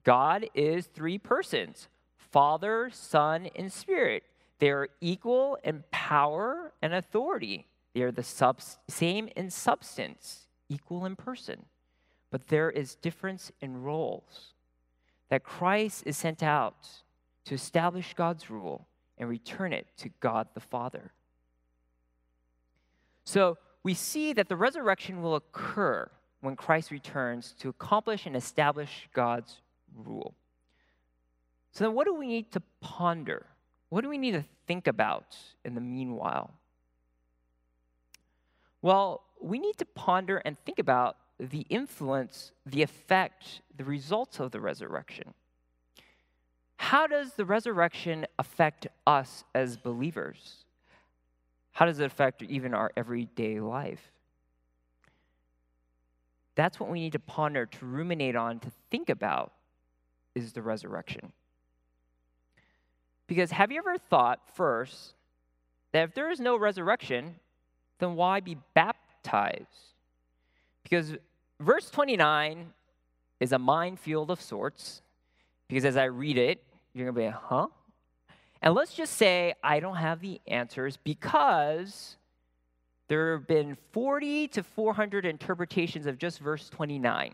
God 0.04 0.46
is 0.54 0.86
three 0.86 1.18
persons 1.18 1.88
Father, 2.32 2.90
Son, 2.92 3.50
and 3.56 3.72
Spirit. 3.72 4.24
They 4.60 4.70
are 4.70 4.90
equal 5.02 5.58
in 5.64 5.84
power 5.92 6.74
and 6.82 6.94
authority. 6.94 7.68
They 7.94 8.02
are 8.02 8.12
the 8.12 8.24
sub- 8.24 8.62
same 8.88 9.30
in 9.36 9.50
substance, 9.50 10.48
equal 10.70 11.06
in 11.06 11.16
person. 11.16 11.66
But 12.30 12.48
there 12.48 12.70
is 12.70 12.96
difference 12.96 13.52
in 13.60 13.82
roles. 13.82 14.54
That 15.30 15.44
Christ 15.44 16.04
is 16.06 16.18
sent 16.18 16.44
out 16.44 16.88
to 17.46 17.56
establish 17.56 18.14
God's 18.14 18.50
rule 18.50 18.88
and 19.18 19.30
return 19.30 19.74
it 19.74 19.88
to 19.98 20.10
God 20.20 20.48
the 20.54 20.60
Father. 20.60 21.12
So 23.24 23.58
we 23.84 23.94
see 23.94 24.34
that 24.34 24.50
the 24.50 24.56
resurrection 24.56 25.22
will 25.22 25.36
occur 25.36 26.10
when 26.42 26.56
Christ 26.56 26.92
returns 26.92 27.56
to 27.60 27.70
accomplish 27.70 28.26
and 28.26 28.36
establish 28.36 29.10
God's 29.14 29.62
rule. 29.96 30.36
So 31.72 31.86
then, 31.86 31.94
what 31.94 32.06
do 32.06 32.14
we 32.14 32.28
need 32.28 32.52
to 32.52 32.62
ponder? 32.82 33.46
What 33.90 34.02
do 34.02 34.10
we 34.10 34.18
need 34.18 34.32
to 34.32 34.44
think 34.68 34.88
about 34.88 35.38
in 35.66 35.76
the 35.76 35.82
meanwhile? 35.82 36.52
Well, 38.82 39.24
we 39.40 39.60
need 39.60 39.78
to 39.78 39.86
ponder 39.86 40.38
and 40.38 40.58
think 40.66 40.80
about 40.80 41.18
the 41.40 41.66
influence, 41.70 42.52
the 42.66 42.82
effect, 42.82 43.62
the 43.76 43.84
results 43.84 44.40
of 44.40 44.52
the 44.52 44.60
resurrection. 44.60 45.34
How 46.78 47.08
does 47.08 47.34
the 47.34 47.46
resurrection 47.46 48.26
affect 48.40 48.88
us 49.06 49.44
as 49.54 49.78
believers? 49.78 50.66
How 51.72 51.86
does 51.86 52.00
it 52.00 52.06
affect 52.06 52.44
even 52.44 52.74
our 52.74 52.92
everyday 52.98 53.60
life? 53.60 54.12
That's 56.56 56.80
what 56.80 56.90
we 56.90 57.00
need 57.00 57.14
to 57.14 57.20
ponder, 57.20 57.66
to 57.66 57.86
ruminate 57.86 58.36
on, 58.36 58.60
to 58.60 58.72
think 58.90 59.10
about 59.10 59.54
is 60.36 60.54
the 60.54 60.62
resurrection. 60.62 61.32
Because 63.32 63.52
have 63.52 63.72
you 63.72 63.78
ever 63.78 63.98
thought 63.98 64.42
first 64.56 65.14
that 65.94 66.04
if 66.04 66.14
there 66.14 66.30
is 66.30 66.42
no 66.42 66.58
resurrection, 66.58 67.36
then 67.98 68.18
why 68.18 68.42
be 68.42 68.58
baptized? 68.74 69.94
Because 70.84 71.16
verse 71.58 71.90
29 71.90 72.74
is 73.40 73.54
a 73.54 73.58
minefield 73.58 74.32
of 74.32 74.42
sorts. 74.42 75.02
Because 75.70 75.86
as 75.86 75.96
I 75.96 76.04
read 76.04 76.38
it, 76.38 76.62
you're 76.94 77.10
going 77.10 77.30
to 77.30 77.32
be, 77.32 77.38
huh? 77.48 77.68
And 78.62 78.74
let's 78.74 78.94
just 78.94 79.14
say 79.14 79.54
I 79.64 79.80
don't 79.80 79.96
have 79.96 80.20
the 80.20 80.42
answers 80.48 80.98
because 80.98 82.18
there 83.08 83.32
have 83.38 83.48
been 83.48 83.78
40 83.94 84.50
to 84.50 84.62
400 84.62 85.26
interpretations 85.26 86.06
of 86.06 86.18
just 86.18 86.40
verse 86.40 86.68
29. 86.68 87.34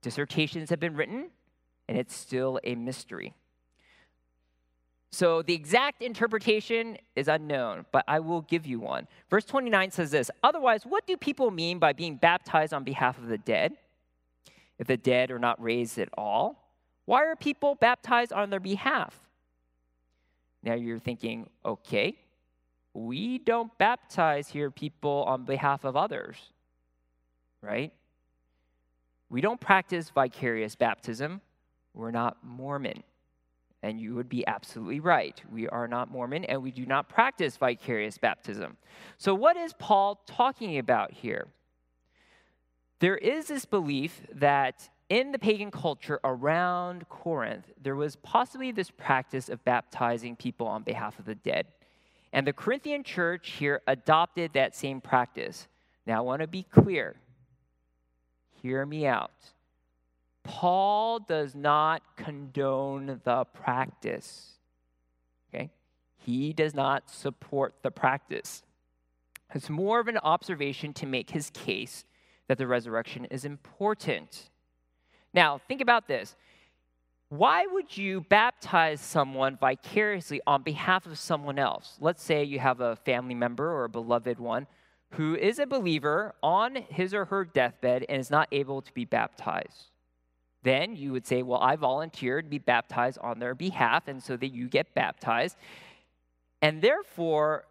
Dissertations 0.00 0.70
have 0.70 0.78
been 0.78 0.94
written, 0.94 1.30
and 1.88 1.98
it's 1.98 2.14
still 2.14 2.60
a 2.62 2.76
mystery. 2.76 3.34
So 5.12 5.42
the 5.42 5.52
exact 5.52 6.02
interpretation 6.02 6.96
is 7.14 7.28
unknown, 7.28 7.84
but 7.92 8.04
I 8.08 8.18
will 8.20 8.40
give 8.40 8.66
you 8.66 8.80
one. 8.80 9.06
Verse 9.28 9.44
29 9.44 9.90
says 9.90 10.10
this 10.10 10.30
Otherwise, 10.42 10.84
what 10.86 11.06
do 11.06 11.16
people 11.18 11.50
mean 11.50 11.78
by 11.78 11.92
being 11.92 12.16
baptized 12.16 12.72
on 12.72 12.82
behalf 12.82 13.18
of 13.18 13.26
the 13.26 13.38
dead? 13.38 13.74
If 14.78 14.86
the 14.86 14.96
dead 14.96 15.30
are 15.30 15.38
not 15.38 15.62
raised 15.62 15.98
at 15.98 16.08
all, 16.16 16.62
why 17.04 17.26
are 17.26 17.36
people 17.36 17.74
baptized 17.74 18.32
on 18.32 18.48
their 18.48 18.58
behalf? 18.58 19.14
Now 20.62 20.74
you're 20.74 20.98
thinking, 20.98 21.48
okay, 21.64 22.16
we 22.94 23.38
don't 23.38 23.76
baptize 23.78 24.48
here 24.48 24.70
people 24.70 25.24
on 25.26 25.44
behalf 25.44 25.84
of 25.84 25.94
others, 25.94 26.36
right? 27.60 27.92
We 29.28 29.40
don't 29.40 29.60
practice 29.60 30.10
vicarious 30.10 30.74
baptism. 30.74 31.42
We're 31.94 32.10
not 32.10 32.38
Mormon. 32.42 33.02
And 33.82 34.00
you 34.00 34.14
would 34.14 34.28
be 34.28 34.46
absolutely 34.46 35.00
right. 35.00 35.40
We 35.50 35.68
are 35.68 35.88
not 35.88 36.10
Mormon 36.10 36.44
and 36.44 36.62
we 36.62 36.70
do 36.70 36.86
not 36.86 37.08
practice 37.08 37.56
vicarious 37.56 38.16
baptism. 38.16 38.76
So, 39.18 39.34
what 39.34 39.56
is 39.56 39.72
Paul 39.72 40.20
talking 40.26 40.78
about 40.78 41.12
here? 41.12 41.48
There 43.00 43.16
is 43.16 43.48
this 43.48 43.64
belief 43.64 44.22
that 44.32 44.88
in 45.08 45.32
the 45.32 45.38
pagan 45.38 45.70
culture 45.70 46.20
around 46.22 47.08
Corinth, 47.08 47.66
there 47.82 47.96
was 47.96 48.16
possibly 48.16 48.70
this 48.70 48.90
practice 48.90 49.48
of 49.48 49.64
baptizing 49.64 50.36
people 50.36 50.68
on 50.68 50.84
behalf 50.84 51.18
of 51.18 51.24
the 51.24 51.34
dead. 51.34 51.66
And 52.32 52.46
the 52.46 52.52
Corinthian 52.52 53.04
church 53.04 53.50
here 53.50 53.82
adopted 53.86 54.52
that 54.54 54.74
same 54.74 55.00
practice. 55.00 55.68
Now, 56.06 56.18
I 56.18 56.20
want 56.20 56.40
to 56.40 56.46
be 56.46 56.62
clear. 56.62 57.16
Hear 58.62 58.86
me 58.86 59.06
out. 59.06 59.32
Paul 60.44 61.20
does 61.20 61.54
not 61.54 62.02
condone 62.16 63.20
the 63.24 63.44
practice. 63.44 64.52
Okay? 65.48 65.70
He 66.16 66.52
does 66.52 66.74
not 66.74 67.10
support 67.10 67.74
the 67.82 67.90
practice. 67.90 68.62
It's 69.54 69.70
more 69.70 70.00
of 70.00 70.08
an 70.08 70.18
observation 70.18 70.92
to 70.94 71.06
make 71.06 71.30
his 71.30 71.50
case 71.50 72.04
that 72.48 72.58
the 72.58 72.66
resurrection 72.66 73.26
is 73.26 73.44
important. 73.44 74.50
Now, 75.32 75.60
think 75.68 75.80
about 75.80 76.08
this. 76.08 76.36
Why 77.28 77.66
would 77.66 77.96
you 77.96 78.20
baptize 78.20 79.00
someone 79.00 79.56
vicariously 79.56 80.40
on 80.46 80.62
behalf 80.62 81.06
of 81.06 81.18
someone 81.18 81.58
else? 81.58 81.96
Let's 82.00 82.22
say 82.22 82.44
you 82.44 82.58
have 82.58 82.80
a 82.80 82.96
family 82.96 83.34
member 83.34 83.70
or 83.70 83.84
a 83.84 83.88
beloved 83.88 84.38
one 84.38 84.66
who 85.12 85.34
is 85.36 85.58
a 85.58 85.66
believer 85.66 86.34
on 86.42 86.76
his 86.76 87.14
or 87.14 87.26
her 87.26 87.44
deathbed 87.44 88.04
and 88.08 88.20
is 88.20 88.30
not 88.30 88.48
able 88.52 88.82
to 88.82 88.92
be 88.92 89.04
baptized 89.04 89.91
then 90.62 90.96
you 90.96 91.12
would 91.12 91.26
say, 91.26 91.42
Well, 91.42 91.60
I 91.60 91.76
volunteered 91.76 92.44
to 92.44 92.50
be 92.50 92.58
baptized 92.58 93.18
on 93.18 93.38
their 93.38 93.54
behalf, 93.54 94.08
and 94.08 94.22
so 94.22 94.36
that 94.36 94.48
you 94.48 94.68
get 94.68 94.94
baptized. 94.94 95.56
And 96.60 96.80
therefore, 96.80 97.64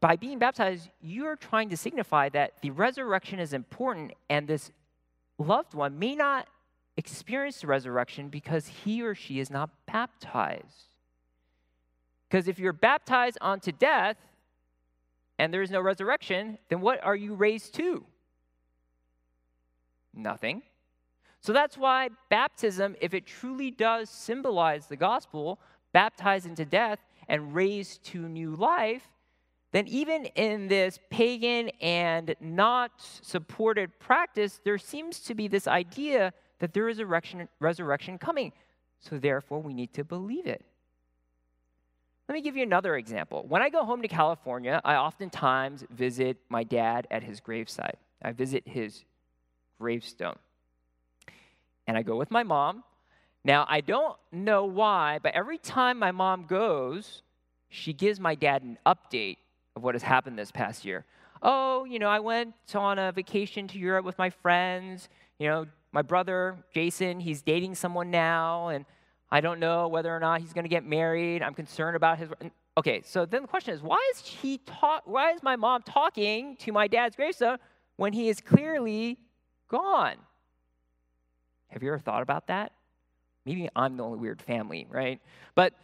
by 0.00 0.16
being 0.16 0.38
baptized, 0.38 0.90
you 1.00 1.26
are 1.26 1.36
trying 1.36 1.70
to 1.70 1.76
signify 1.76 2.28
that 2.30 2.60
the 2.60 2.70
resurrection 2.70 3.38
is 3.38 3.52
important, 3.52 4.12
and 4.28 4.46
this 4.46 4.70
loved 5.38 5.74
one 5.74 5.98
may 5.98 6.14
not 6.14 6.48
experience 6.96 7.60
the 7.60 7.66
resurrection 7.66 8.28
because 8.28 8.68
he 8.68 9.02
or 9.02 9.14
she 9.14 9.40
is 9.40 9.50
not 9.50 9.70
baptized. 9.86 10.88
Because 12.28 12.48
if 12.48 12.58
you're 12.58 12.72
baptized 12.72 13.38
unto 13.40 13.72
death 13.72 14.16
and 15.38 15.52
there 15.52 15.62
is 15.62 15.70
no 15.70 15.80
resurrection, 15.80 16.58
then 16.68 16.80
what 16.80 17.02
are 17.02 17.16
you 17.16 17.34
raised 17.34 17.74
to? 17.74 18.04
Nothing. 20.12 20.62
So 21.44 21.52
that's 21.52 21.76
why 21.76 22.08
baptism, 22.30 22.96
if 23.02 23.12
it 23.12 23.26
truly 23.26 23.70
does 23.70 24.08
symbolize 24.08 24.86
the 24.86 24.96
gospel, 24.96 25.60
baptized 25.92 26.46
into 26.46 26.64
death 26.64 27.00
and 27.28 27.54
raised 27.54 28.02
to 28.04 28.26
new 28.30 28.54
life, 28.54 29.06
then 29.70 29.86
even 29.86 30.24
in 30.24 30.68
this 30.68 30.98
pagan 31.10 31.68
and 31.82 32.34
not 32.40 32.92
supported 32.96 33.90
practice, 33.98 34.58
there 34.64 34.78
seems 34.78 35.20
to 35.20 35.34
be 35.34 35.46
this 35.46 35.68
idea 35.68 36.32
that 36.60 36.72
there 36.72 36.88
is 36.88 36.98
a 36.98 37.04
resurrection 37.04 38.16
coming. 38.16 38.50
So 39.00 39.18
therefore, 39.18 39.60
we 39.60 39.74
need 39.74 39.92
to 39.92 40.02
believe 40.02 40.46
it. 40.46 40.64
Let 42.26 42.36
me 42.36 42.40
give 42.40 42.56
you 42.56 42.62
another 42.62 42.96
example. 42.96 43.44
When 43.46 43.60
I 43.60 43.68
go 43.68 43.84
home 43.84 44.00
to 44.00 44.08
California, 44.08 44.80
I 44.82 44.94
oftentimes 44.94 45.84
visit 45.90 46.38
my 46.48 46.64
dad 46.64 47.06
at 47.10 47.22
his 47.22 47.42
gravesite. 47.42 47.96
I 48.22 48.32
visit 48.32 48.66
his 48.66 49.04
gravestone 49.78 50.38
and 51.86 51.96
I 51.96 52.02
go 52.02 52.16
with 52.16 52.30
my 52.30 52.42
mom. 52.42 52.84
Now, 53.44 53.66
I 53.68 53.80
don't 53.80 54.16
know 54.32 54.64
why, 54.64 55.18
but 55.22 55.34
every 55.34 55.58
time 55.58 55.98
my 55.98 56.12
mom 56.12 56.46
goes, 56.46 57.22
she 57.68 57.92
gives 57.92 58.18
my 58.18 58.34
dad 58.34 58.62
an 58.62 58.78
update 58.86 59.36
of 59.76 59.82
what 59.82 59.94
has 59.94 60.02
happened 60.02 60.38
this 60.38 60.50
past 60.50 60.84
year. 60.84 61.04
Oh, 61.42 61.84
you 61.84 61.98
know, 61.98 62.08
I 62.08 62.20
went 62.20 62.54
on 62.74 62.98
a 62.98 63.12
vacation 63.12 63.68
to 63.68 63.78
Europe 63.78 64.06
with 64.06 64.16
my 64.16 64.30
friends. 64.30 65.10
You 65.38 65.48
know, 65.48 65.66
my 65.92 66.00
brother, 66.00 66.56
Jason, 66.72 67.20
he's 67.20 67.42
dating 67.42 67.74
someone 67.74 68.10
now, 68.10 68.68
and 68.68 68.86
I 69.30 69.40
don't 69.40 69.60
know 69.60 69.88
whether 69.88 70.14
or 70.14 70.20
not 70.20 70.40
he's 70.40 70.54
going 70.54 70.64
to 70.64 70.70
get 70.70 70.84
married. 70.84 71.42
I'm 71.42 71.54
concerned 71.54 71.96
about 71.96 72.18
his. 72.18 72.30
Okay, 72.78 73.02
so 73.04 73.26
then 73.26 73.42
the 73.42 73.48
question 73.48 73.74
is, 73.74 73.82
why 73.82 73.98
is 74.14 74.20
he 74.20 74.58
talk? 74.58 75.02
Why 75.04 75.32
is 75.32 75.42
my 75.42 75.56
mom 75.56 75.82
talking 75.82 76.56
to 76.58 76.72
my 76.72 76.88
dad's 76.88 77.14
gravestone 77.14 77.58
when 77.96 78.12
he 78.12 78.28
is 78.28 78.40
clearly 78.40 79.18
gone? 79.68 80.16
Have 81.74 81.82
you 81.82 81.88
ever 81.88 81.98
thought 81.98 82.22
about 82.22 82.46
that? 82.46 82.70
Maybe 83.44 83.68
I'm 83.74 83.96
the 83.96 84.04
only 84.04 84.18
weird 84.18 84.40
family, 84.40 84.86
right? 84.88 85.20
But 85.56 85.74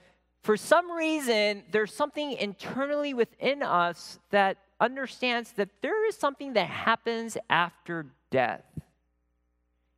for 0.45 0.57
some 0.57 0.91
reason, 0.93 1.65
there's 1.73 1.93
something 1.93 2.33
internally 2.33 3.13
within 3.13 3.65
us 3.65 4.21
that 4.31 4.59
understands 4.81 5.51
that 5.55 5.69
there 5.83 6.07
is 6.07 6.17
something 6.17 6.53
that 6.53 6.69
happens 6.69 7.37
after 7.51 8.07
death. 8.31 8.63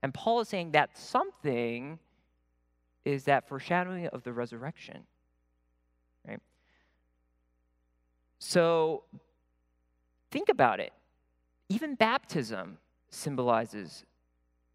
And 0.02 0.14
Paul 0.14 0.40
is 0.40 0.48
saying 0.48 0.72
that 0.72 0.96
something 0.96 1.98
is 3.04 3.24
that 3.24 3.46
foreshadowing 3.46 4.06
of 4.06 4.22
the 4.22 4.32
resurrection. 4.32 5.04
Right? 6.26 6.40
So 8.38 9.04
think 10.30 10.48
about 10.48 10.80
it. 10.80 10.94
Even 11.68 11.96
baptism 11.96 12.78
symbolizes 13.10 14.04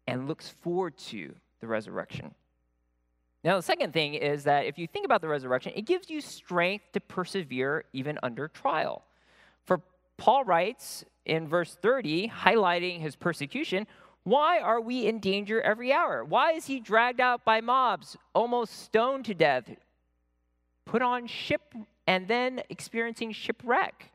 and 0.08 0.26
looks 0.26 0.48
forward 0.48 0.96
to 0.96 1.34
the 1.60 1.66
resurrection. 1.66 2.34
Now, 3.44 3.56
the 3.56 3.62
second 3.62 3.92
thing 3.92 4.14
is 4.14 4.44
that 4.44 4.64
if 4.64 4.78
you 4.78 4.86
think 4.86 5.04
about 5.04 5.20
the 5.20 5.28
resurrection, 5.28 5.72
it 5.76 5.82
gives 5.82 6.08
you 6.08 6.22
strength 6.22 6.92
to 6.92 7.00
persevere 7.00 7.84
even 7.92 8.18
under 8.22 8.48
trial. 8.48 9.04
For 9.64 9.80
Paul 10.16 10.44
writes 10.44 11.04
in 11.26 11.46
verse 11.46 11.76
30, 11.80 12.28
highlighting 12.28 13.00
his 13.00 13.16
persecution, 13.16 13.86
why 14.24 14.58
are 14.60 14.80
we 14.80 15.06
in 15.06 15.20
danger 15.20 15.60
every 15.60 15.92
hour? 15.92 16.24
Why 16.24 16.52
is 16.52 16.66
he 16.66 16.80
dragged 16.80 17.20
out 17.20 17.44
by 17.44 17.60
mobs, 17.60 18.16
almost 18.34 18.82
stoned 18.82 19.26
to 19.26 19.34
death, 19.34 19.70
put 20.86 21.02
on 21.02 21.26
ship, 21.26 21.74
and 22.06 22.26
then 22.26 22.62
experiencing 22.70 23.32
shipwreck? 23.32 24.10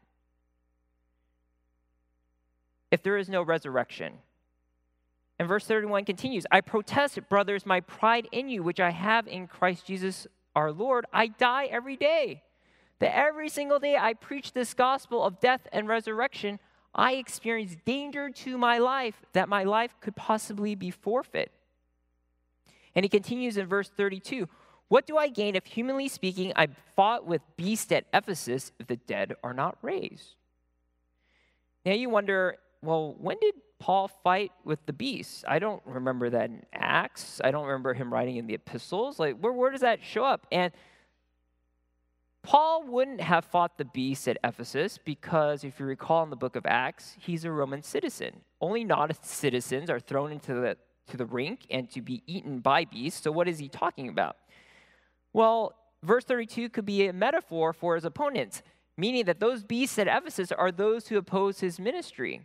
If 2.91 3.03
there 3.03 3.17
is 3.17 3.29
no 3.29 3.43
resurrection, 3.43 4.13
and 5.39 5.47
verse 5.47 5.65
31 5.65 6.05
continues 6.05 6.45
I 6.51 6.61
protest, 6.61 7.19
brothers, 7.29 7.65
my 7.65 7.81
pride 7.81 8.27
in 8.31 8.49
you, 8.49 8.63
which 8.63 8.79
I 8.79 8.91
have 8.91 9.27
in 9.27 9.47
Christ 9.47 9.85
Jesus 9.85 10.27
our 10.55 10.71
Lord. 10.71 11.05
I 11.11 11.27
die 11.27 11.65
every 11.65 11.97
day. 11.97 12.43
That 12.99 13.17
every 13.17 13.49
single 13.49 13.79
day 13.79 13.97
I 13.97 14.13
preach 14.13 14.53
this 14.53 14.73
gospel 14.73 15.23
of 15.23 15.39
death 15.39 15.67
and 15.73 15.87
resurrection, 15.87 16.59
I 16.95 17.13
experience 17.13 17.75
danger 17.85 18.29
to 18.29 18.57
my 18.57 18.77
life 18.77 19.21
that 19.33 19.49
my 19.49 19.63
life 19.63 19.95
could 19.99 20.15
possibly 20.15 20.75
be 20.75 20.91
forfeit. 20.91 21.51
And 22.95 23.03
he 23.03 23.09
continues 23.09 23.57
in 23.57 23.65
verse 23.65 23.89
32 23.89 24.47
What 24.87 25.07
do 25.07 25.17
I 25.17 25.29
gain 25.29 25.55
if, 25.55 25.65
humanly 25.65 26.07
speaking, 26.07 26.53
I 26.55 26.67
fought 26.95 27.25
with 27.25 27.41
beasts 27.57 27.91
at 27.91 28.05
Ephesus 28.13 28.71
if 28.79 28.87
the 28.87 28.97
dead 28.97 29.35
are 29.43 29.53
not 29.53 29.77
raised? 29.81 30.35
Now 31.85 31.93
you 31.93 32.09
wonder, 32.09 32.57
well, 32.83 33.15
when 33.17 33.37
did 33.39 33.55
Paul 33.79 34.07
fight 34.07 34.51
with 34.63 34.85
the 34.85 34.93
beasts? 34.93 35.43
I 35.47 35.59
don't 35.59 35.81
remember 35.85 36.29
that 36.29 36.49
in 36.49 36.63
Acts. 36.73 37.39
I 37.43 37.51
don't 37.51 37.65
remember 37.65 37.93
him 37.93 38.11
writing 38.11 38.35
in 38.35 38.45
the 38.45 38.53
epistles. 38.53 39.19
Like, 39.19 39.37
where, 39.39 39.53
where 39.53 39.71
does 39.71 39.81
that 39.81 40.03
show 40.03 40.25
up? 40.25 40.45
And 40.51 40.71
Paul 42.43 42.83
wouldn't 42.83 43.21
have 43.21 43.45
fought 43.45 43.77
the 43.77 43.85
beasts 43.85 44.27
at 44.27 44.37
Ephesus 44.43 44.99
because, 45.03 45.63
if 45.63 45.79
you 45.79 45.85
recall 45.85 46.23
in 46.23 46.29
the 46.29 46.35
book 46.35 46.57
of 46.57 46.65
Acts, 46.65 47.15
he's 47.19 47.45
a 47.45 47.51
Roman 47.51 47.81
citizen. 47.81 48.41
Only 48.59 48.83
non 48.83 49.11
citizens 49.21 49.89
are 49.89 49.99
thrown 49.99 50.33
into 50.33 50.53
the, 50.53 50.77
to 51.07 51.17
the 51.17 51.25
rink 51.25 51.61
and 51.71 51.89
to 51.91 52.01
be 52.01 52.21
eaten 52.27 52.59
by 52.59 52.83
beasts. 52.83 53.23
So, 53.23 53.31
what 53.31 53.47
is 53.47 53.59
he 53.59 53.69
talking 53.69 54.09
about? 54.09 54.35
Well, 55.31 55.73
verse 56.03 56.25
32 56.25 56.69
could 56.69 56.85
be 56.85 57.07
a 57.07 57.13
metaphor 57.13 57.71
for 57.71 57.95
his 57.95 58.03
opponents, 58.03 58.61
meaning 58.97 59.23
that 59.25 59.39
those 59.39 59.63
beasts 59.63 59.97
at 59.97 60.07
Ephesus 60.07 60.51
are 60.51 60.71
those 60.71 61.07
who 61.07 61.17
oppose 61.17 61.61
his 61.61 61.79
ministry. 61.79 62.41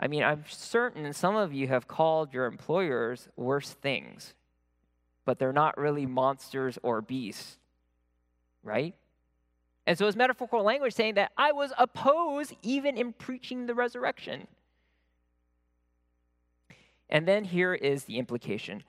I 0.00 0.08
mean, 0.08 0.24
I'm 0.24 0.44
certain 0.48 1.12
some 1.12 1.36
of 1.36 1.52
you 1.52 1.68
have 1.68 1.86
called 1.86 2.32
your 2.32 2.46
employers 2.46 3.28
worse 3.36 3.70
things, 3.70 4.34
but 5.24 5.38
they're 5.38 5.52
not 5.52 5.76
really 5.78 6.06
monsters 6.06 6.78
or 6.82 7.02
beasts 7.02 7.58
right? 8.62 8.94
And 9.86 9.98
so 9.98 10.06
it's 10.06 10.16
metaphorical 10.16 10.62
language 10.62 10.94
saying 10.94 11.14
that 11.14 11.32
I 11.36 11.52
was 11.52 11.72
opposed 11.78 12.54
even 12.62 12.96
in 12.96 13.12
preaching 13.12 13.66
the 13.66 13.74
resurrection. 13.74 14.46
And 17.08 17.26
then 17.26 17.44
here 17.44 17.74
is 17.74 18.04
the 18.04 18.18
implication 18.18 18.84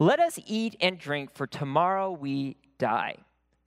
let 0.00 0.18
us 0.18 0.40
eat 0.44 0.76
and 0.80 0.98
drink, 0.98 1.30
for 1.32 1.46
tomorrow 1.46 2.10
we 2.10 2.56
die. 2.78 3.14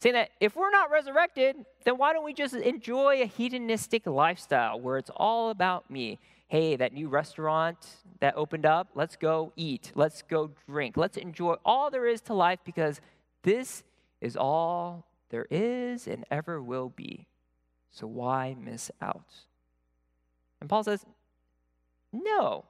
Saying 0.02 0.14
that 0.14 0.30
if 0.42 0.58
we're 0.58 0.70
not 0.70 0.92
resurrected, 0.92 1.56
then 1.86 1.98
why 1.98 2.12
don't 2.12 2.26
we 2.26 2.34
just 2.34 2.54
enjoy 2.54 3.22
a 3.22 3.26
hedonistic 3.26 4.06
lifestyle 4.06 4.78
where 4.78 4.98
it's 4.98 5.10
all 5.16 5.52
about 5.52 5.90
me? 5.90 6.20
Hey, 6.48 6.78
that 6.78 6.94
new 6.94 7.10
restaurant 7.10 7.78
that 8.20 8.36
opened 8.38 8.66
up, 8.66 8.90
let's 8.96 9.18
go 9.18 9.52
eat, 9.56 9.92
let's 9.96 10.22
go 10.22 10.52
drink, 10.68 10.96
let's 10.96 11.18
enjoy 11.18 11.56
all 11.66 11.92
there 11.92 12.08
is 12.08 12.22
to 12.22 12.34
life 12.34 12.60
because 12.64 13.02
this 13.44 13.84
is 14.22 14.38
all 14.38 15.06
there 15.30 15.46
is 15.52 16.08
and 16.08 16.26
ever 16.32 16.62
will 16.62 16.90
be. 16.90 17.28
So 17.92 18.08
why 18.08 18.56
miss 18.60 18.90
out? 19.02 19.34
And 20.62 20.70
Paul 20.70 20.84
says, 20.84 21.06
no. 22.14 22.66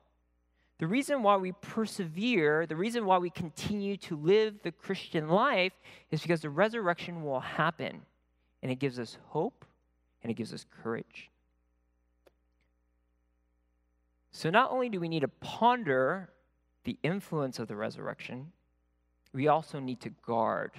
The 0.80 0.88
reason 0.88 1.24
why 1.24 1.38
we 1.38 1.54
persevere, 1.54 2.66
the 2.66 2.76
reason 2.76 3.06
why 3.06 3.18
we 3.18 3.30
continue 3.30 3.98
to 3.98 4.16
live 4.16 4.56
the 4.63 4.72
Christian 4.72 5.28
life 5.28 5.74
is 6.12 6.22
because 6.22 6.42
the 6.42 6.50
resurrection 6.50 7.24
will 7.24 7.40
happen. 7.40 8.02
And 8.62 8.72
it 8.72 8.80
gives 8.80 9.00
us 9.00 9.18
hope 9.28 9.66
and 10.22 10.32
it 10.32 10.36
gives 10.36 10.54
us 10.54 10.66
courage. 10.84 11.30
So, 14.38 14.52
not 14.52 14.69
only 14.69 14.88
do 14.88 15.00
we 15.00 15.10
need 15.10 15.21
to 15.21 15.28
ponder 15.28 16.30
the 16.84 16.95
influence 17.02 17.58
of 17.58 17.67
the 17.67 17.76
resurrection, 17.76 18.52
we 19.34 19.47
also 19.47 19.80
need 19.80 20.00
to 20.02 20.12
guard 20.12 20.73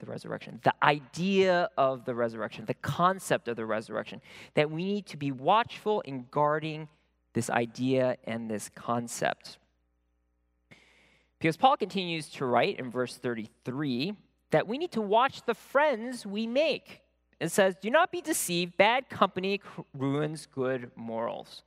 the 0.00 0.06
resurrection, 0.06 0.58
the 0.64 0.74
idea 0.82 1.68
of 1.78 2.04
the 2.04 2.12
resurrection, 2.12 2.64
the 2.64 2.74
concept 2.74 3.46
of 3.46 3.54
the 3.54 3.64
resurrection, 3.64 4.20
that 4.54 4.72
we 4.72 4.82
need 4.82 5.06
to 5.06 5.16
be 5.16 5.30
watchful 5.30 6.00
in 6.00 6.26
guarding 6.32 6.88
this 7.32 7.48
idea 7.48 8.16
and 8.24 8.50
this 8.50 8.68
concept. 8.74 9.58
Because 11.38 11.56
Paul 11.56 11.76
continues 11.76 12.28
to 12.30 12.44
write 12.44 12.80
in 12.80 12.90
verse 12.90 13.18
33 13.18 14.14
that 14.50 14.66
we 14.66 14.78
need 14.78 14.90
to 14.90 15.00
watch 15.00 15.46
the 15.46 15.54
friends 15.54 16.26
we 16.26 16.48
make. 16.48 17.02
It 17.38 17.52
says, 17.52 17.76
Do 17.80 17.88
not 17.88 18.10
be 18.10 18.20
deceived, 18.20 18.76
bad 18.76 19.08
company 19.08 19.60
ruins 19.94 20.48
good 20.52 20.90
morals 20.96 21.62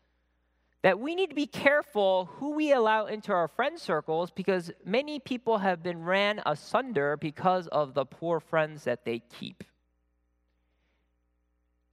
that 0.87 1.01
we 1.01 1.15
need 1.15 1.27
to 1.27 1.35
be 1.35 1.45
careful 1.45 2.29
who 2.35 2.51
we 2.51 2.71
allow 2.71 3.07
into 3.07 3.33
our 3.33 3.49
friend 3.49 3.77
circles 3.77 4.31
because 4.31 4.71
many 4.85 5.19
people 5.19 5.57
have 5.57 5.83
been 5.83 6.01
ran 6.01 6.41
asunder 6.45 7.17
because 7.17 7.67
of 7.67 7.93
the 7.93 8.05
poor 8.05 8.39
friends 8.39 8.85
that 8.85 9.03
they 9.03 9.19
keep. 9.19 9.65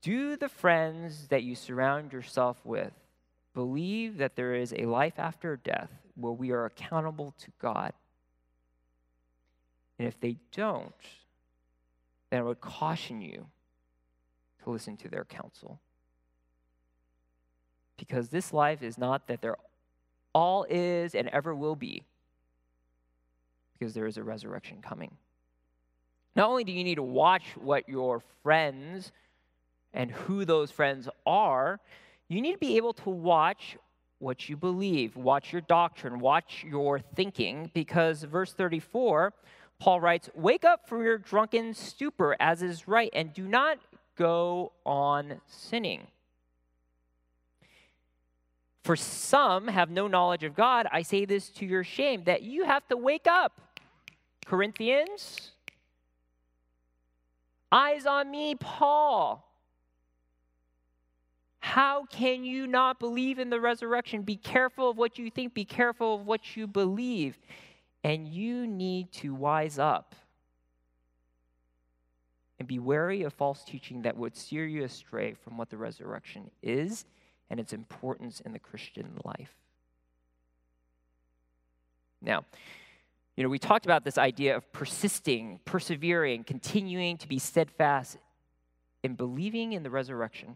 Do 0.01 0.37
the 0.37 0.47
friends 0.47 1.27
that 1.27 1.43
you 1.43 1.55
surround 1.55 2.13
yourself 2.13 2.57
with 2.63 2.93
believe 3.53 4.19
that 4.19 4.37
there 4.37 4.55
is 4.55 4.73
a 4.73 4.85
life 4.85 5.15
after 5.19 5.57
death 5.57 5.91
where 6.15 6.31
we 6.31 6.51
are 6.51 6.63
accountable 6.63 7.35
to 7.39 7.51
God? 7.59 7.91
And 9.99 10.07
if 10.07 10.17
they 10.21 10.37
don't, 10.53 10.93
then 12.29 12.39
I 12.39 12.43
would 12.43 12.61
caution 12.61 13.19
you 13.19 13.47
to 14.63 14.69
listen 14.69 14.95
to 14.95 15.09
their 15.09 15.25
counsel. 15.25 15.81
Because 17.97 18.29
this 18.29 18.53
life 18.53 18.83
is 18.83 18.97
not 18.97 19.27
that 19.27 19.41
there 19.41 19.55
all 20.33 20.65
is 20.69 21.15
and 21.15 21.29
ever 21.29 21.55
will 21.55 21.75
be, 21.75 22.03
because 23.77 23.93
there 23.93 24.05
is 24.05 24.17
a 24.17 24.23
resurrection 24.23 24.79
coming. 24.81 25.11
Not 26.35 26.49
only 26.49 26.65
do 26.65 26.73
you 26.73 26.83
need 26.83 26.95
to 26.95 27.03
watch 27.03 27.43
what 27.55 27.87
your 27.87 28.21
friends 28.43 29.11
and 29.93 30.11
who 30.11 30.43
those 30.43 30.71
friends 30.71 31.07
are, 31.25 31.79
you 32.27 32.41
need 32.41 32.53
to 32.53 32.57
be 32.57 32.75
able 32.75 32.93
to 32.93 33.09
watch 33.09 33.77
what 34.19 34.49
you 34.49 34.57
believe, 34.57 35.15
watch 35.15 35.51
your 35.51 35.61
doctrine, 35.61 36.19
watch 36.19 36.65
your 36.67 36.99
thinking, 36.99 37.71
because 37.73 38.23
verse 38.23 38.53
34, 38.53 39.33
Paul 39.79 40.01
writes, 40.01 40.29
Wake 40.35 40.65
up 40.65 40.87
from 40.87 41.03
your 41.03 41.17
drunken 41.17 41.73
stupor 41.73 42.35
as 42.39 42.61
is 42.61 42.87
right, 42.87 43.09
and 43.13 43.33
do 43.33 43.47
not 43.47 43.77
go 44.17 44.71
on 44.85 45.41
sinning. 45.45 46.07
For 48.85 48.95
some 48.95 49.67
have 49.67 49.89
no 49.89 50.07
knowledge 50.07 50.43
of 50.43 50.53
God. 50.53 50.85
I 50.91 51.01
say 51.01 51.25
this 51.25 51.49
to 51.49 51.65
your 51.65 51.83
shame 51.83 52.25
that 52.25 52.43
you 52.43 52.65
have 52.65 52.87
to 52.89 52.95
wake 52.95 53.25
up. 53.25 53.59
Corinthians, 54.45 55.49
eyes 57.71 58.05
on 58.05 58.29
me, 58.29 58.53
Paul. 58.53 59.43
How 61.57 62.05
can 62.05 62.45
you 62.45 62.67
not 62.67 62.99
believe 62.99 63.39
in 63.39 63.49
the 63.49 63.59
resurrection? 63.59 64.21
Be 64.21 64.35
careful 64.35 64.91
of 64.91 64.97
what 64.97 65.17
you 65.17 65.31
think, 65.31 65.55
be 65.55 65.65
careful 65.65 66.13
of 66.13 66.27
what 66.27 66.55
you 66.55 66.67
believe. 66.67 67.39
And 68.03 68.27
you 68.27 68.67
need 68.67 69.11
to 69.13 69.33
wise 69.33 69.79
up 69.79 70.13
and 72.59 72.67
be 72.67 72.77
wary 72.77 73.23
of 73.23 73.33
false 73.33 73.63
teaching 73.63 74.03
that 74.03 74.15
would 74.15 74.35
steer 74.37 74.67
you 74.67 74.83
astray 74.83 75.33
from 75.43 75.57
what 75.57 75.71
the 75.71 75.77
resurrection 75.77 76.51
is 76.61 77.05
and 77.49 77.59
its 77.59 77.73
importance 77.73 78.39
in 78.39 78.53
the 78.53 78.59
Christian 78.59 79.19
life. 79.23 79.53
Now, 82.21 82.45
You 83.35 83.43
know, 83.43 83.49
we 83.49 83.59
talked 83.59 83.85
about 83.85 84.05
this 84.05 84.17
idea 84.17 84.55
of 84.55 84.71
persisting, 84.71 85.59
persevering, 85.65 86.45
continuing 86.45 87.17
to 87.17 87.27
be 87.27 87.37
steadfast 87.37 88.17
in 89.03 89.15
believing 89.15 89.73
in 89.73 89.83
the 89.83 89.89
resurrection. 89.89 90.55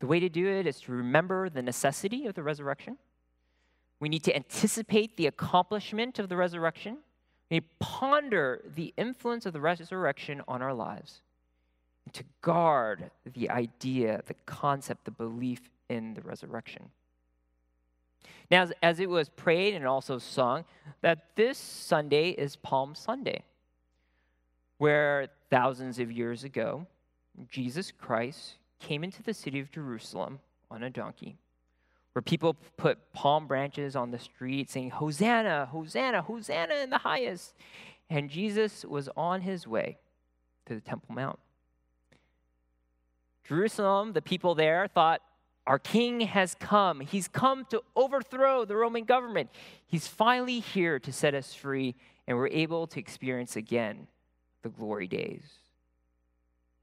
The 0.00 0.06
way 0.06 0.18
to 0.18 0.28
do 0.28 0.48
it 0.48 0.66
is 0.66 0.80
to 0.82 0.92
remember 0.92 1.48
the 1.48 1.62
necessity 1.62 2.26
of 2.26 2.34
the 2.34 2.42
resurrection. 2.42 2.98
We 4.00 4.08
need 4.08 4.24
to 4.24 4.34
anticipate 4.34 5.16
the 5.16 5.26
accomplishment 5.26 6.18
of 6.18 6.28
the 6.28 6.36
resurrection. 6.36 6.98
We 7.50 7.60
ponder 7.78 8.62
the 8.74 8.92
influence 8.96 9.46
of 9.46 9.52
the 9.52 9.60
resurrection 9.60 10.42
on 10.48 10.62
our 10.62 10.74
lives. 10.74 11.20
To 12.12 12.24
guard 12.42 13.10
the 13.24 13.50
idea, 13.50 14.22
the 14.26 14.34
concept, 14.46 15.04
the 15.04 15.10
belief 15.10 15.60
in 15.88 16.14
the 16.14 16.22
resurrection. 16.22 16.90
Now, 18.50 18.62
as, 18.62 18.72
as, 18.82 19.00
it 19.00 19.08
was 19.08 19.28
prayed 19.28 19.74
and 19.74 19.86
also 19.86 20.18
sung, 20.18 20.64
that 21.02 21.36
this 21.36 21.56
Sunday 21.56 22.30
is 22.30 22.56
Palm 22.56 22.94
Sunday, 22.94 23.44
where 24.78 25.28
thousands 25.50 26.00
of 26.00 26.10
years 26.10 26.42
ago, 26.42 26.86
Jesus 27.48 27.92
Christ 27.92 28.56
came 28.80 29.04
into 29.04 29.22
the 29.22 29.34
city 29.34 29.60
of 29.60 29.70
Jerusalem 29.70 30.40
on 30.70 30.82
a 30.82 30.90
donkey, 30.90 31.36
where 32.12 32.22
people 32.22 32.56
put 32.76 33.12
palm 33.12 33.46
branches 33.46 33.94
on 33.94 34.10
the 34.10 34.18
street 34.18 34.68
saying, 34.68 34.90
Hosanna, 34.90 35.66
Hosanna, 35.66 36.22
Hosanna 36.22 36.74
in 36.74 36.90
the 36.90 36.98
highest. 36.98 37.54
And 38.08 38.28
Jesus 38.28 38.84
was 38.84 39.08
on 39.16 39.42
his 39.42 39.68
way 39.68 39.98
to 40.66 40.74
the 40.74 40.80
Temple 40.80 41.14
Mount. 41.14 41.38
Jerusalem, 43.50 44.12
the 44.12 44.22
people 44.22 44.54
there 44.54 44.86
thought, 44.86 45.22
our 45.66 45.80
king 45.80 46.20
has 46.20 46.54
come. 46.54 47.00
He's 47.00 47.26
come 47.26 47.64
to 47.70 47.82
overthrow 47.96 48.64
the 48.64 48.76
Roman 48.76 49.02
government. 49.02 49.50
He's 49.84 50.06
finally 50.06 50.60
here 50.60 51.00
to 51.00 51.12
set 51.12 51.34
us 51.34 51.52
free, 51.52 51.96
and 52.28 52.38
we're 52.38 52.46
able 52.46 52.86
to 52.86 53.00
experience 53.00 53.56
again 53.56 54.06
the 54.62 54.68
glory 54.68 55.08
days, 55.08 55.42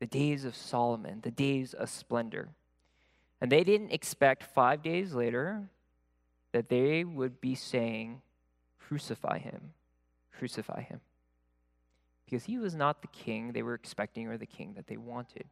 the 0.01 0.07
days 0.07 0.43
of 0.43 0.57
Solomon, 0.57 1.21
the 1.21 1.31
days 1.31 1.73
of 1.73 1.89
splendor. 1.89 2.49
And 3.39 3.49
they 3.49 3.63
didn't 3.63 3.93
expect 3.93 4.43
five 4.43 4.83
days 4.83 5.13
later 5.13 5.69
that 6.51 6.67
they 6.67 7.05
would 7.05 7.39
be 7.39 7.55
saying, 7.55 8.21
Crucify 8.77 9.39
him, 9.39 9.71
crucify 10.37 10.81
him. 10.81 10.99
Because 12.25 12.43
he 12.43 12.57
was 12.57 12.75
not 12.75 13.01
the 13.01 13.07
king 13.07 13.53
they 13.53 13.63
were 13.63 13.73
expecting 13.73 14.27
or 14.27 14.37
the 14.37 14.45
king 14.45 14.73
that 14.73 14.87
they 14.87 14.97
wanted. 14.97 15.45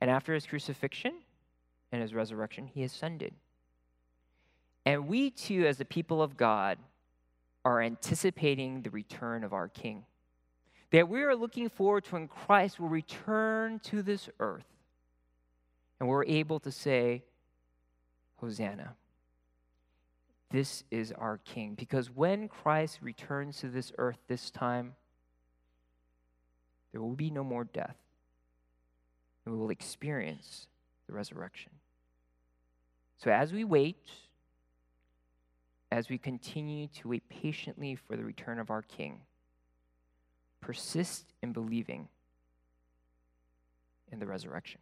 And 0.00 0.10
after 0.10 0.32
his 0.32 0.46
crucifixion 0.46 1.12
and 1.92 2.00
his 2.00 2.14
resurrection, 2.14 2.66
he 2.66 2.82
ascended. 2.82 3.34
And 4.86 5.08
we 5.08 5.30
too, 5.30 5.66
as 5.66 5.76
the 5.76 5.84
people 5.84 6.22
of 6.22 6.36
God, 6.36 6.78
are 7.64 7.82
anticipating 7.82 8.80
the 8.80 8.90
return 8.90 9.44
of 9.44 9.52
our 9.52 9.68
King. 9.68 10.04
That 10.90 11.08
we 11.08 11.22
are 11.22 11.36
looking 11.36 11.68
forward 11.68 12.04
to 12.04 12.12
when 12.12 12.28
Christ 12.28 12.80
will 12.80 12.88
return 12.88 13.78
to 13.80 14.02
this 14.02 14.28
earth. 14.40 14.64
And 15.98 16.08
we're 16.08 16.24
able 16.24 16.58
to 16.60 16.72
say, 16.72 17.22
Hosanna. 18.36 18.94
This 20.50 20.82
is 20.90 21.12
our 21.12 21.38
King. 21.38 21.74
Because 21.74 22.10
when 22.10 22.48
Christ 22.48 22.98
returns 23.02 23.58
to 23.58 23.68
this 23.68 23.92
earth 23.98 24.18
this 24.26 24.50
time, 24.50 24.94
there 26.90 27.02
will 27.02 27.14
be 27.14 27.30
no 27.30 27.44
more 27.44 27.64
death 27.64 27.96
and 29.44 29.54
we 29.54 29.60
will 29.60 29.70
experience 29.70 30.66
the 31.06 31.12
resurrection. 31.12 31.72
So 33.18 33.30
as 33.30 33.52
we 33.52 33.64
wait, 33.64 34.08
as 35.92 36.08
we 36.08 36.18
continue 36.18 36.86
to 36.88 37.08
wait 37.08 37.28
patiently 37.28 37.94
for 37.94 38.16
the 38.16 38.24
return 38.24 38.58
of 38.58 38.70
our 38.70 38.82
King, 38.82 39.20
persist 40.60 41.32
in 41.42 41.52
believing 41.52 42.08
in 44.12 44.18
the 44.18 44.26
resurrection. 44.26 44.80